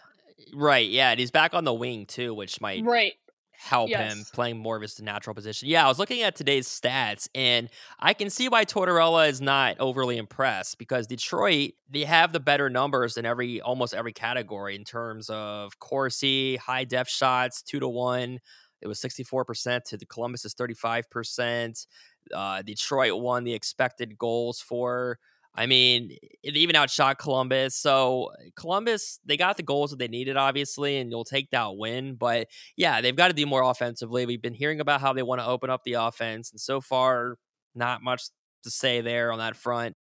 right. 0.53 0.89
Yeah, 0.89 1.11
and 1.11 1.19
he's 1.19 1.31
back 1.31 1.53
on 1.53 1.63
the 1.63 1.73
wing 1.73 2.05
too, 2.07 2.33
which 2.33 2.59
might 2.59 2.83
Right. 2.83 3.13
help 3.51 3.89
him 3.91 4.23
playing 4.33 4.57
more 4.57 4.75
of 4.75 4.81
his 4.81 4.99
natural 4.99 5.35
position. 5.35 5.69
Yeah, 5.69 5.85
I 5.85 5.87
was 5.87 5.99
looking 5.99 6.23
at 6.23 6.35
today's 6.35 6.67
stats, 6.67 7.29
and 7.35 7.69
I 7.99 8.13
can 8.15 8.31
see 8.31 8.49
why 8.49 8.65
Tortorella 8.65 9.29
is 9.29 9.41
not 9.41 9.79
overly 9.79 10.17
impressed 10.17 10.79
because 10.79 11.05
Detroit 11.05 11.73
they 11.87 12.03
have 12.03 12.33
the 12.33 12.39
better 12.39 12.67
numbers 12.67 13.15
in 13.15 13.25
every 13.25 13.61
almost 13.61 13.93
every 13.93 14.11
category 14.11 14.75
in 14.75 14.83
terms 14.83 15.29
of 15.29 15.77
Corsi, 15.77 16.55
high 16.55 16.83
def 16.83 17.07
shots, 17.07 17.61
two 17.61 17.79
to 17.79 17.87
one. 17.87 18.39
It 18.81 18.87
was 18.87 18.99
sixty 18.99 19.23
four 19.23 19.45
percent 19.45 19.85
to 19.85 19.97
the 19.97 20.05
Columbus 20.07 20.45
is 20.45 20.55
thirty 20.55 20.73
five 20.73 21.09
percent. 21.11 21.85
Uh, 22.33 22.61
Detroit 22.61 23.21
won 23.21 23.43
the 23.43 23.53
expected 23.53 24.17
goals 24.17 24.59
for. 24.59 25.19
I 25.55 25.67
mean, 25.67 26.17
it 26.41 26.57
even 26.57 26.75
outshot 26.75 27.19
Columbus. 27.19 27.75
So 27.75 28.31
Columbus, 28.55 29.19
they 29.23 29.37
got 29.37 29.55
the 29.55 29.63
goals 29.63 29.91
that 29.91 29.99
they 29.99 30.07
needed, 30.07 30.35
obviously, 30.35 30.97
and 30.97 31.11
you'll 31.11 31.25
take 31.25 31.51
that 31.51 31.77
win. 31.77 32.15
But 32.15 32.47
yeah, 32.75 33.01
they've 33.01 33.15
got 33.15 33.27
to 33.27 33.33
do 33.33 33.45
more 33.45 33.61
offensively. 33.61 34.25
We've 34.25 34.41
been 34.41 34.55
hearing 34.55 34.79
about 34.79 34.99
how 34.99 35.13
they 35.13 35.21
want 35.21 35.41
to 35.41 35.47
open 35.47 35.69
up 35.69 35.81
the 35.83 35.93
offense, 35.93 36.51
and 36.51 36.59
so 36.59 36.81
far, 36.81 37.37
not 37.75 38.01
much 38.01 38.23
to 38.63 38.71
say 38.71 39.01
there 39.01 39.31
on 39.31 39.39
that 39.39 39.55
front. 39.55 39.95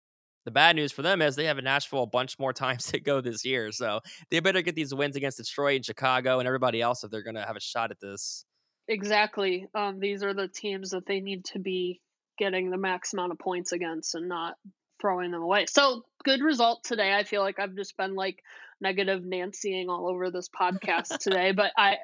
The 0.44 0.50
bad 0.50 0.76
news 0.76 0.92
for 0.92 1.02
them 1.02 1.20
is 1.22 1.36
they 1.36 1.44
have 1.44 1.58
a 1.58 1.62
Nashville 1.62 2.04
a 2.04 2.06
bunch 2.06 2.38
more 2.38 2.52
times 2.54 2.86
to 2.86 3.00
go 3.00 3.20
this 3.20 3.44
year. 3.44 3.72
So 3.72 4.00
they 4.30 4.40
better 4.40 4.62
get 4.62 4.74
these 4.74 4.94
wins 4.94 5.16
against 5.16 5.38
Detroit 5.38 5.76
and 5.76 5.84
Chicago 5.84 6.38
and 6.38 6.46
everybody 6.46 6.80
else 6.82 7.04
if 7.04 7.10
they're 7.10 7.22
going 7.22 7.36
to 7.36 7.44
have 7.44 7.56
a 7.56 7.60
shot 7.60 7.90
at 7.90 8.00
this. 8.00 8.44
Exactly. 8.88 9.66
Um, 9.74 10.00
these 10.00 10.22
are 10.22 10.32
the 10.32 10.48
teams 10.48 10.90
that 10.90 11.06
they 11.06 11.20
need 11.20 11.44
to 11.46 11.58
be 11.58 12.00
getting 12.38 12.70
the 12.70 12.76
max 12.76 13.12
amount 13.12 13.32
of 13.32 13.38
points 13.38 13.72
against 13.72 14.14
and 14.14 14.28
not 14.28 14.56
throwing 15.00 15.30
them 15.30 15.42
away. 15.42 15.66
So 15.66 16.02
good 16.24 16.40
result 16.40 16.84
today. 16.84 17.14
I 17.14 17.24
feel 17.24 17.42
like 17.42 17.58
I've 17.58 17.76
just 17.76 17.96
been 17.96 18.14
like 18.14 18.42
negative 18.80 19.22
Nancying 19.22 19.88
all 19.88 20.08
over 20.08 20.30
this 20.30 20.48
podcast 20.48 21.18
today, 21.20 21.52
but 21.52 21.72
I 21.76 21.96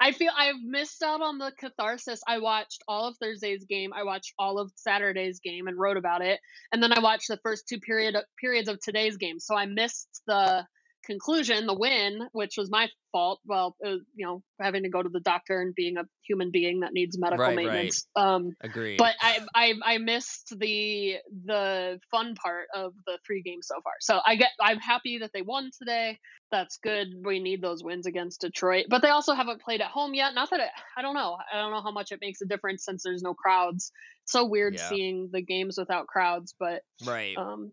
I 0.00 0.12
feel 0.12 0.30
I've 0.36 0.60
missed 0.62 1.02
out 1.02 1.22
on 1.22 1.38
the 1.38 1.52
catharsis. 1.58 2.20
I 2.26 2.38
watched 2.38 2.84
all 2.86 3.08
of 3.08 3.16
Thursday's 3.16 3.64
game. 3.64 3.92
I 3.92 4.04
watched 4.04 4.32
all 4.38 4.58
of 4.58 4.70
Saturday's 4.76 5.40
game 5.40 5.66
and 5.66 5.76
wrote 5.76 5.96
about 5.96 6.22
it, 6.22 6.38
and 6.72 6.82
then 6.82 6.92
I 6.92 7.00
watched 7.00 7.28
the 7.28 7.40
first 7.42 7.66
two 7.68 7.80
period 7.80 8.16
periods 8.40 8.68
of 8.68 8.78
today's 8.80 9.16
game. 9.16 9.40
So 9.40 9.56
I 9.56 9.66
missed 9.66 10.22
the 10.26 10.64
conclusion, 11.08 11.66
the 11.66 11.74
win, 11.74 12.28
which 12.32 12.54
was 12.56 12.70
my 12.70 12.88
fault. 13.12 13.40
Well, 13.46 13.74
was, 13.80 14.00
you 14.14 14.26
know, 14.26 14.42
having 14.60 14.82
to 14.84 14.88
go 14.88 15.02
to 15.02 15.08
the 15.08 15.20
doctor 15.20 15.60
and 15.60 15.74
being 15.74 15.96
a 15.96 16.04
human 16.26 16.50
being 16.52 16.80
that 16.80 16.92
needs 16.92 17.18
medical 17.18 17.46
Right, 17.46 17.56
maintenance. 17.56 18.06
Um, 18.14 18.52
Agree. 18.60 18.96
but 18.96 19.14
I, 19.20 19.40
I 19.54 19.74
I 19.84 19.98
missed 19.98 20.54
the 20.56 21.16
the 21.46 21.98
fun 22.10 22.34
part 22.34 22.66
of 22.74 22.92
the 23.06 23.18
three 23.26 23.42
games 23.42 23.66
so 23.66 23.76
far. 23.82 23.94
So 24.00 24.20
I 24.24 24.36
get 24.36 24.50
I'm 24.60 24.78
happy 24.78 25.18
that 25.18 25.30
they 25.32 25.42
won 25.42 25.70
today. 25.76 26.18
That's 26.50 26.78
good. 26.78 27.08
We 27.24 27.40
need 27.40 27.60
those 27.60 27.82
wins 27.82 28.06
against 28.06 28.40
Detroit, 28.40 28.86
but 28.88 29.02
they 29.02 29.08
also 29.08 29.34
haven't 29.34 29.62
played 29.62 29.80
at 29.80 29.90
home 29.90 30.14
yet. 30.14 30.34
Not 30.34 30.50
that 30.50 30.60
it, 30.60 30.70
I 30.96 31.02
don't 31.02 31.14
know. 31.14 31.36
I 31.52 31.58
don't 31.58 31.72
know 31.72 31.82
how 31.82 31.92
much 31.92 32.12
it 32.12 32.20
makes 32.20 32.40
a 32.40 32.46
difference 32.46 32.84
since 32.84 33.02
there's 33.02 33.22
no 33.22 33.34
crowds. 33.34 33.92
It's 34.24 34.32
so 34.32 34.46
weird 34.46 34.74
Yeah. 34.74 34.88
seeing 34.88 35.30
the 35.32 35.42
games 35.42 35.76
without 35.78 36.06
crowds, 36.06 36.54
but 36.58 36.82
right. 37.06 37.36
um, 37.36 37.72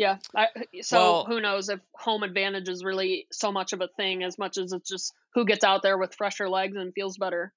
yeah. 0.00 0.16
I, 0.34 0.48
so 0.80 0.98
Well- 0.98 1.24
who 1.26 1.40
knows 1.42 1.68
if 1.68 1.78
home 1.94 2.22
advantage 2.22 2.68
is 2.70 2.82
really 2.82 3.26
so 3.30 3.52
much 3.52 3.72
of 3.74 3.82
a 3.82 3.88
thing 3.98 4.24
as 4.24 4.38
much 4.38 4.56
as 4.56 4.72
it's 4.72 4.88
just 4.88 5.12
who 5.34 5.44
gets 5.44 5.62
out 5.62 5.82
there 5.82 5.98
with 5.98 6.14
fresher 6.14 6.48
legs 6.48 6.74
and 6.76 6.92
feels 6.94 7.18
better. 7.18 7.52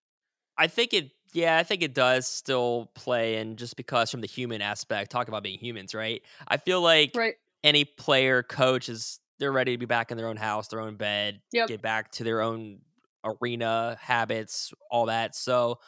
I 0.57 0.67
think 0.67 0.93
it, 0.93 1.11
yeah, 1.31 1.57
I 1.57 1.63
think 1.63 1.81
it 1.81 1.95
does 1.95 2.27
still 2.27 2.91
play 2.95 3.37
in 3.37 3.55
just 3.55 3.77
because 3.77 4.11
from 4.11 4.19
the 4.21 4.27
human 4.27 4.61
aspect, 4.61 5.09
talk 5.09 5.29
about 5.29 5.41
being 5.41 5.57
humans, 5.57 5.95
right? 5.95 6.21
I 6.47 6.57
feel 6.57 6.81
like 6.81 7.11
Right. 7.15 7.35
any 7.63 7.85
player, 7.85 8.43
coach 8.43 8.89
is 8.89 9.19
they're 9.39 9.51
ready 9.53 9.71
to 9.71 9.77
be 9.77 9.85
back 9.87 10.11
in 10.11 10.17
their 10.17 10.27
own 10.27 10.37
house, 10.37 10.67
their 10.67 10.81
own 10.81 10.95
bed, 10.95 11.41
Yep. 11.53 11.67
get 11.69 11.81
back 11.81 12.11
to 12.13 12.23
their 12.25 12.41
own 12.41 12.81
arena 13.23 13.97
habits, 14.01 14.73
all 14.91 15.05
that. 15.07 15.33
So, 15.35 15.79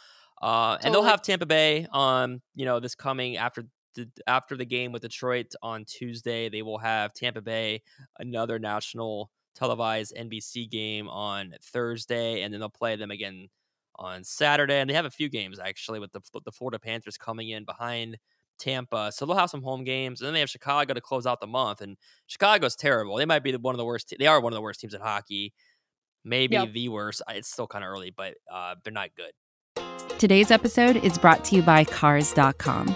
uh, 0.41 0.77
and 0.81 0.93
they'll 0.93 1.03
have 1.03 1.21
Tampa 1.21 1.45
Bay 1.45 1.85
on, 1.91 2.41
you 2.55 2.65
know, 2.65 2.79
this 2.79 2.95
coming 2.95 3.35
after 3.37 3.65
the 3.95 4.09
after 4.27 4.55
the 4.57 4.65
game 4.65 4.91
with 4.91 5.01
Detroit 5.01 5.53
on 5.61 5.85
Tuesday. 5.85 6.49
They 6.49 6.61
will 6.61 6.77
have 6.79 7.13
Tampa 7.13 7.41
Bay 7.41 7.81
another 8.19 8.59
national 8.59 9.31
televised 9.55 10.13
NBC 10.17 10.69
game 10.69 11.07
on 11.09 11.55
Thursday, 11.61 12.41
and 12.41 12.53
then 12.53 12.59
they'll 12.59 12.69
play 12.69 12.95
them 12.95 13.11
again 13.11 13.47
on 13.97 14.23
Saturday. 14.23 14.79
And 14.79 14.89
they 14.89 14.93
have 14.93 15.05
a 15.05 15.09
few 15.09 15.29
games 15.29 15.59
actually 15.59 15.99
with 15.99 16.11
the 16.11 16.21
the 16.43 16.51
Florida 16.51 16.77
Panthers 16.79 17.17
coming 17.17 17.49
in 17.49 17.63
behind 17.65 18.17
Tampa, 18.59 19.11
so 19.11 19.25
they'll 19.25 19.35
have 19.35 19.49
some 19.49 19.61
home 19.63 19.83
games, 19.83 20.21
and 20.21 20.27
then 20.27 20.33
they 20.33 20.39
have 20.39 20.49
Chicago 20.49 20.93
to 20.93 21.01
close 21.01 21.25
out 21.25 21.41
the 21.41 21.47
month. 21.47 21.81
And 21.81 21.97
Chicago's 22.27 22.75
terrible. 22.75 23.17
They 23.17 23.25
might 23.25 23.43
be 23.43 23.53
one 23.55 23.75
of 23.75 23.77
the 23.77 23.85
worst. 23.85 24.09
te- 24.09 24.15
They 24.17 24.27
are 24.27 24.39
one 24.39 24.53
of 24.53 24.55
the 24.55 24.61
worst 24.61 24.79
teams 24.79 24.93
in 24.93 25.01
hockey. 25.01 25.53
Maybe 26.23 26.55
Yep. 26.55 26.71
the 26.73 26.89
worst. 26.89 27.21
It's 27.29 27.49
still 27.51 27.67
kind 27.67 27.83
of 27.83 27.89
early, 27.89 28.11
but 28.15 28.35
uh, 28.51 28.75
they're 28.83 28.93
not 28.93 29.09
good. 29.15 29.31
Today's 30.17 30.51
episode 30.51 30.95
is 30.97 31.17
brought 31.17 31.43
to 31.45 31.55
you 31.57 31.61
by 31.61 31.83
Cars.com. 31.83 32.95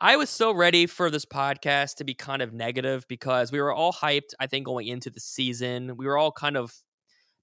I 0.00 0.16
was 0.16 0.28
so 0.28 0.52
ready 0.52 0.86
for 0.86 1.10
this 1.10 1.24
podcast 1.24 1.96
to 1.96 2.04
be 2.04 2.12
kind 2.12 2.42
of 2.42 2.52
negative 2.52 3.06
because 3.08 3.50
we 3.50 3.60
were 3.60 3.72
all 3.72 3.92
hyped, 3.92 4.34
I 4.38 4.46
think, 4.46 4.66
going 4.66 4.88
into 4.88 5.08
the 5.08 5.20
season. 5.20 5.96
We 5.96 6.06
were 6.06 6.18
all 6.18 6.32
kind 6.32 6.56
of 6.56 6.74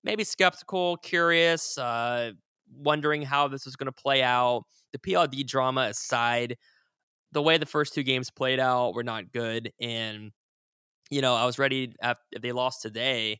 maybe 0.03 0.23
skeptical, 0.23 0.97
curious, 0.97 1.77
uh, 1.79 2.33
wondering 2.75 3.23
how 3.23 3.47
this 3.47 3.65
was 3.65 3.75
going 3.75 3.87
to 3.87 3.91
play 3.91 4.21
out. 4.21 4.65
The 4.91 4.99
PLD 4.99 5.47
drama 5.47 5.81
aside, 5.89 6.57
the 7.31 7.41
way 7.41 7.57
the 7.57 7.65
first 7.65 7.93
two 7.95 8.03
games 8.03 8.29
played 8.29 8.59
out 8.59 8.93
were 8.93 9.03
not 9.03 9.31
good. 9.31 9.71
And, 9.81 10.31
you 11.09 11.21
know, 11.21 11.35
I 11.35 11.45
was 11.45 11.59
ready, 11.59 11.93
if 12.01 12.41
they 12.41 12.51
lost 12.51 12.83
today, 12.83 13.39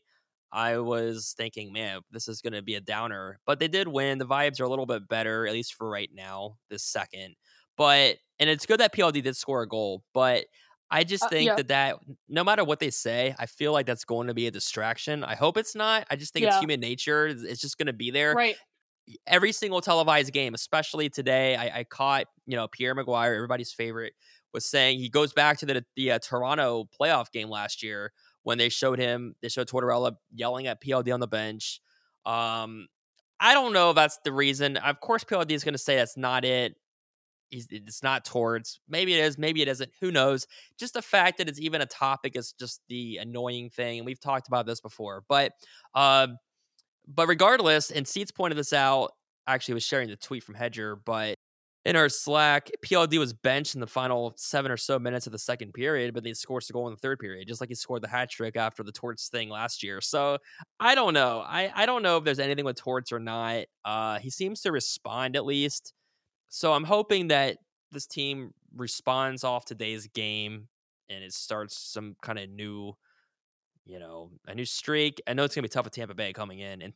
I 0.52 0.78
was 0.78 1.34
thinking, 1.36 1.72
man, 1.72 2.00
this 2.10 2.28
is 2.28 2.40
going 2.40 2.54
to 2.54 2.62
be 2.62 2.76
a 2.76 2.80
downer. 2.80 3.40
But 3.46 3.60
they 3.60 3.68
did 3.68 3.88
win. 3.88 4.18
The 4.18 4.26
vibes 4.26 4.60
are 4.60 4.64
a 4.64 4.68
little 4.68 4.86
bit 4.86 5.08
better, 5.08 5.46
at 5.46 5.52
least 5.52 5.74
for 5.74 5.88
right 5.88 6.10
now, 6.14 6.56
this 6.70 6.84
second. 6.84 7.36
But 7.76 8.16
and 8.38 8.50
it's 8.50 8.66
good 8.66 8.80
that 8.80 8.94
PLD 8.94 9.22
did 9.22 9.36
score 9.36 9.62
a 9.62 9.68
goal, 9.68 10.02
but 10.12 10.46
I 10.90 11.02
just 11.04 11.24
Uh, 11.24 11.28
think 11.28 11.46
yeah. 11.48 11.54
that 11.56 11.68
that 11.68 11.96
no 12.28 12.44
matter 12.44 12.62
what 12.64 12.78
they 12.78 12.90
say, 12.90 13.34
I 13.38 13.46
feel 13.46 13.72
like 13.72 13.86
that's 13.86 14.04
going 14.04 14.28
to 14.28 14.34
be 14.34 14.46
a 14.46 14.50
distraction. 14.50 15.24
I 15.24 15.34
hope 15.34 15.56
it's 15.56 15.74
not. 15.74 16.06
I 16.10 16.16
just 16.16 16.32
think 16.32 16.46
it's 16.46 16.58
human 16.58 16.80
nature. 16.80 17.26
It's 17.26 17.60
just 17.60 17.78
going 17.78 17.86
to 17.86 17.92
be 17.92 18.10
there. 18.10 18.34
Right. 18.34 18.56
Every 19.26 19.52
single 19.52 19.80
televised 19.80 20.32
game, 20.32 20.54
especially 20.54 21.10
today, 21.10 21.56
I, 21.56 21.80
I 21.80 21.84
caught 21.84 22.26
you 22.46 22.56
know 22.56 22.68
Pierre 22.68 22.94
McGuire, 22.94 23.34
everybody's 23.34 23.72
favorite, 23.72 24.14
was 24.52 24.64
saying 24.64 24.98
he 24.98 25.08
goes 25.08 25.32
back 25.32 25.58
to 25.58 25.66
the 25.66 25.84
the 25.96 26.12
uh, 26.12 26.18
Toronto 26.20 26.88
playoff 27.00 27.30
game 27.32 27.48
last 27.48 27.82
year 27.82 28.12
when 28.44 28.56
they 28.58 28.68
showed 28.68 28.98
him 28.98 29.34
they 29.42 29.48
showed 29.48 29.68
Tortorella 29.68 30.16
yelling 30.32 30.66
at 30.66 30.80
PLD 30.82 31.12
on 31.12 31.20
the 31.20 31.26
bench. 31.26 31.80
Um, 32.24 32.86
I 33.40 33.52
don't 33.52 33.72
know 33.72 33.90
if 33.90 33.96
that's 33.96 34.18
the 34.24 34.32
reason. 34.32 34.76
Of 34.78 35.00
course, 35.00 35.24
PLD 35.24 35.50
is 35.50 35.64
going 35.64 35.74
to 35.74 35.78
say 35.78 35.96
that's 35.96 36.16
not 36.16 36.44
it. 36.44 36.76
It's 37.70 38.02
not 38.02 38.24
towards. 38.24 38.80
Maybe 38.88 39.14
it 39.14 39.24
is. 39.24 39.38
Maybe 39.38 39.62
it 39.62 39.68
isn't. 39.68 39.90
Who 40.00 40.10
knows? 40.10 40.46
Just 40.78 40.94
the 40.94 41.02
fact 41.02 41.38
that 41.38 41.48
it's 41.48 41.60
even 41.60 41.80
a 41.80 41.86
topic 41.86 42.36
is 42.36 42.52
just 42.52 42.80
the 42.88 43.18
annoying 43.18 43.70
thing. 43.70 43.98
And 43.98 44.06
we've 44.06 44.20
talked 44.20 44.48
about 44.48 44.66
this 44.66 44.80
before. 44.80 45.24
But, 45.28 45.52
um, 45.94 46.38
but 47.06 47.28
regardless, 47.28 47.90
and 47.90 48.06
Seeds 48.06 48.30
pointed 48.30 48.58
this 48.58 48.72
out. 48.72 49.12
Actually, 49.46 49.74
was 49.74 49.84
sharing 49.84 50.08
the 50.08 50.16
tweet 50.16 50.42
from 50.42 50.54
Hedger, 50.54 50.96
but 50.96 51.36
in 51.84 51.96
our 51.96 52.08
Slack, 52.08 52.70
PLD 52.84 53.18
was 53.18 53.34
benched 53.34 53.74
in 53.74 53.80
the 53.80 53.86
final 53.86 54.32
seven 54.36 54.72
or 54.72 54.76
so 54.76 54.98
minutes 54.98 55.26
of 55.26 55.32
the 55.32 55.38
second 55.38 55.74
period, 55.74 56.14
but 56.14 56.24
they 56.24 56.32
scored 56.32 56.64
a 56.68 56.72
goal 56.72 56.88
in 56.88 56.94
the 56.94 56.98
third 56.98 57.18
period, 57.18 57.46
just 57.46 57.60
like 57.60 57.68
he 57.68 57.74
scored 57.74 58.02
the 58.02 58.08
hat 58.08 58.30
trick 58.30 58.56
after 58.56 58.82
the 58.82 58.92
Torts 58.92 59.28
thing 59.28 59.50
last 59.50 59.82
year. 59.82 60.00
So 60.00 60.38
I 60.80 60.94
don't 60.94 61.12
know. 61.12 61.44
I, 61.46 61.70
I 61.74 61.84
don't 61.84 62.02
know 62.02 62.16
if 62.16 62.24
there's 62.24 62.38
anything 62.38 62.64
with 62.64 62.76
Torts 62.76 63.12
or 63.12 63.18
not. 63.18 63.64
Uh, 63.84 64.18
he 64.18 64.30
seems 64.30 64.62
to 64.62 64.72
respond 64.72 65.36
at 65.36 65.44
least. 65.44 65.92
So 66.54 66.72
I'm 66.72 66.84
hoping 66.84 67.26
that 67.28 67.58
this 67.90 68.06
team 68.06 68.54
responds 68.72 69.42
off 69.42 69.64
today's 69.64 70.06
game 70.06 70.68
and 71.08 71.24
it 71.24 71.32
starts 71.32 71.76
some 71.76 72.14
kind 72.22 72.38
of 72.38 72.48
new, 72.48 72.92
you 73.84 73.98
know, 73.98 74.32
a 74.46 74.54
new 74.54 74.66
streak. 74.66 75.22
I 75.26 75.34
know 75.34 75.44
it's 75.44 75.54
gonna 75.54 75.64
be 75.64 75.70
tough 75.70 75.86
with 75.86 75.94
Tampa 75.94 76.14
Bay 76.14 76.32
coming 76.32 76.60
in, 76.60 76.82
and 76.82 76.94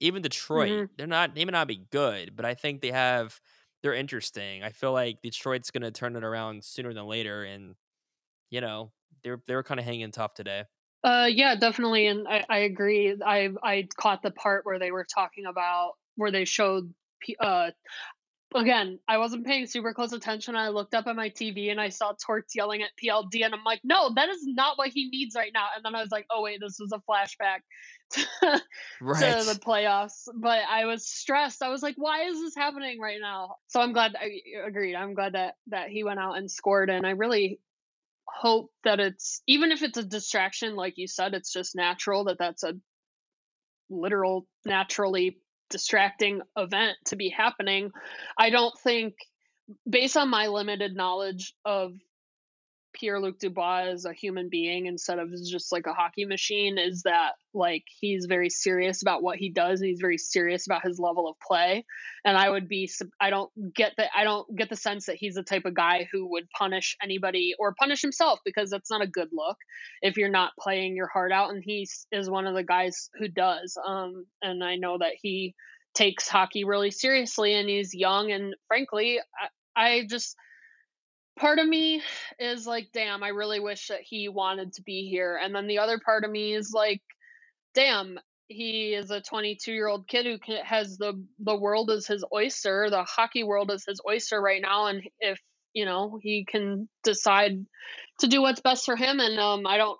even 0.00 0.22
Detroit, 0.22 0.74
Mhm. 0.74 0.88
they're 0.98 1.06
not 1.06 1.34
they 1.34 1.44
may 1.46 1.52
not 1.52 1.68
be 1.68 1.86
good, 1.90 2.36
but 2.36 2.44
I 2.46 2.54
think 2.54 2.82
they 2.82 2.92
have 2.92 3.40
they're 3.82 3.94
interesting. 3.94 4.62
I 4.64 4.70
feel 4.70 4.92
like 4.92 5.22
Detroit's 5.22 5.70
gonna 5.72 5.92
turn 5.92 6.16
it 6.16 6.24
around 6.24 6.64
sooner 6.64 6.94
than 6.94 7.06
later, 7.06 7.44
and 7.44 7.76
you 8.50 8.60
know 8.62 8.92
they're 9.24 9.42
they 9.46 9.54
were 9.56 9.64
kind 9.64 9.80
of 9.80 9.86
hanging 9.86 10.12
tough 10.12 10.34
today. 10.34 10.64
Uh, 11.04 11.28
yeah, 11.30 11.54
definitely, 11.54 12.06
and 12.06 12.26
I, 12.26 12.44
I 12.48 12.58
agree. 12.58 13.16
I 13.24 13.50
I 13.62 13.88
caught 13.98 14.22
the 14.22 14.32
part 14.32 14.66
where 14.66 14.78
they 14.80 14.90
were 14.90 15.04
talking 15.04 15.46
about 15.46 15.92
where 16.16 16.30
they 16.32 16.44
showed. 16.44 16.92
Uh, 17.40 17.70
again, 18.54 18.98
I 19.08 19.18
wasn't 19.18 19.46
paying 19.46 19.66
super 19.66 19.92
close 19.92 20.12
attention. 20.12 20.56
I 20.56 20.68
looked 20.68 20.94
up 20.94 21.06
at 21.06 21.16
my 21.16 21.30
TV 21.30 21.70
and 21.70 21.80
I 21.80 21.90
saw 21.90 22.12
Torts 22.24 22.54
yelling 22.54 22.82
at 22.82 22.90
PLD, 23.02 23.44
and 23.44 23.54
I'm 23.54 23.64
like, 23.64 23.80
no, 23.84 24.12
that 24.14 24.28
is 24.28 24.46
not 24.46 24.78
what 24.78 24.88
he 24.88 25.10
needs 25.10 25.34
right 25.36 25.52
now. 25.52 25.66
And 25.74 25.84
then 25.84 25.94
I 25.94 26.00
was 26.00 26.10
like, 26.10 26.26
oh 26.30 26.42
wait, 26.42 26.60
this 26.60 26.78
was 26.80 26.92
a 26.92 27.02
flashback 27.08 27.60
to, 28.12 28.62
Right. 29.00 29.40
to 29.40 29.44
the 29.54 29.60
playoffs. 29.60 30.28
But 30.34 30.62
I 30.68 30.86
was 30.86 31.06
stressed. 31.06 31.62
I 31.62 31.68
was 31.68 31.82
like, 31.82 31.96
why 31.96 32.24
is 32.24 32.40
this 32.40 32.54
happening 32.54 33.00
right 33.00 33.18
now? 33.20 33.56
So 33.68 33.80
I'm 33.80 33.92
glad. 33.92 34.16
I 34.16 34.40
agreed. 34.66 34.94
I'm 34.94 35.14
glad 35.14 35.34
that 35.34 35.54
that 35.68 35.88
he 35.88 36.04
went 36.04 36.20
out 36.20 36.38
and 36.38 36.50
scored, 36.50 36.90
and 36.90 37.06
I 37.06 37.10
really 37.10 37.60
hope 38.26 38.70
that 38.84 39.00
it's 39.00 39.42
even 39.46 39.72
if 39.72 39.82
it's 39.82 39.96
a 39.98 40.02
distraction 40.02 40.76
like 40.76 40.98
you 40.98 41.08
said 41.08 41.32
it's 41.32 41.50
just 41.50 41.74
natural 41.74 42.24
that 42.24 42.36
that's 42.38 42.62
a 42.62 42.74
literal 43.90 44.46
naturally 44.66 45.38
distracting 45.70 46.40
event 46.56 46.96
to 47.06 47.16
be 47.16 47.28
happening 47.28 47.90
i 48.38 48.50
don't 48.50 48.78
think 48.80 49.14
based 49.88 50.16
on 50.16 50.28
my 50.28 50.46
limited 50.46 50.94
knowledge 50.96 51.54
of 51.64 51.92
Pierre-Luc 52.98 53.38
Dubois 53.38 53.88
as 53.92 54.04
a 54.04 54.12
human 54.12 54.48
being 54.48 54.86
instead 54.86 55.18
of 55.18 55.30
just 55.48 55.72
like 55.72 55.86
a 55.86 55.92
hockey 55.92 56.24
machine 56.24 56.78
is 56.78 57.02
that 57.02 57.32
like 57.54 57.84
he's 58.00 58.26
very 58.26 58.50
serious 58.50 59.02
about 59.02 59.22
what 59.22 59.38
he 59.38 59.50
does 59.50 59.80
and 59.80 59.88
he's 59.88 60.00
very 60.00 60.18
serious 60.18 60.66
about 60.66 60.84
his 60.84 60.98
level 60.98 61.28
of 61.28 61.36
play. 61.40 61.84
And 62.24 62.36
I 62.36 62.48
would 62.50 62.68
be 62.68 62.90
I 63.20 63.30
don't 63.30 63.50
get 63.74 63.92
that 63.96 64.10
I 64.16 64.24
don't 64.24 64.54
get 64.56 64.68
the 64.68 64.76
sense 64.76 65.06
that 65.06 65.16
he's 65.16 65.34
the 65.34 65.42
type 65.42 65.64
of 65.64 65.74
guy 65.74 66.08
who 66.12 66.30
would 66.30 66.50
punish 66.50 66.96
anybody 67.02 67.54
or 67.58 67.74
punish 67.74 68.02
himself 68.02 68.40
because 68.44 68.70
that's 68.70 68.90
not 68.90 69.02
a 69.02 69.06
good 69.06 69.28
look 69.32 69.56
if 70.02 70.16
you're 70.16 70.28
not 70.28 70.52
playing 70.58 70.96
your 70.96 71.08
heart 71.08 71.32
out. 71.32 71.50
And 71.50 71.62
he 71.64 71.88
is 72.12 72.30
one 72.30 72.46
of 72.46 72.54
the 72.54 72.64
guys 72.64 73.10
who 73.18 73.28
does. 73.28 73.76
Um 73.86 74.26
and 74.42 74.62
I 74.62 74.76
know 74.76 74.98
that 74.98 75.14
he 75.20 75.54
takes 75.94 76.28
hockey 76.28 76.64
really 76.64 76.90
seriously 76.90 77.54
and 77.54 77.68
he's 77.68 77.94
young. 77.94 78.30
And 78.30 78.54
frankly 78.66 79.20
I, 79.76 79.80
I 79.80 80.06
just 80.08 80.36
part 81.38 81.58
of 81.58 81.66
me 81.66 82.02
is 82.38 82.66
like 82.66 82.88
damn 82.92 83.22
i 83.22 83.28
really 83.28 83.60
wish 83.60 83.88
that 83.88 84.00
he 84.02 84.28
wanted 84.28 84.72
to 84.74 84.82
be 84.82 85.08
here. 85.08 85.38
And 85.42 85.54
then 85.54 85.66
the 85.66 85.78
other 85.78 85.98
part 85.98 86.24
of 86.24 86.30
me 86.30 86.54
is 86.54 86.72
like 86.74 87.02
damn 87.74 88.18
he 88.48 88.94
is 88.94 89.10
a 89.10 89.20
22 89.20 89.72
year 89.72 89.88
old 89.88 90.08
kid 90.08 90.26
who 90.26 90.54
has 90.64 90.96
the 90.96 91.22
the 91.38 91.56
world 91.56 91.90
as 91.90 92.06
his 92.06 92.24
oyster 92.34 92.88
the 92.90 93.04
hockey 93.04 93.44
world 93.44 93.70
is 93.70 93.84
his 93.86 94.00
oyster 94.08 94.40
right 94.40 94.62
now 94.62 94.86
and 94.86 95.02
if 95.20 95.38
you 95.74 95.84
know 95.84 96.18
he 96.22 96.44
can 96.44 96.88
decide 97.04 97.64
to 98.20 98.26
do 98.26 98.40
what's 98.40 98.60
best 98.60 98.86
for 98.86 98.96
him 98.96 99.20
and 99.20 99.38
um 99.38 99.66
i 99.66 99.76
don't 99.76 99.98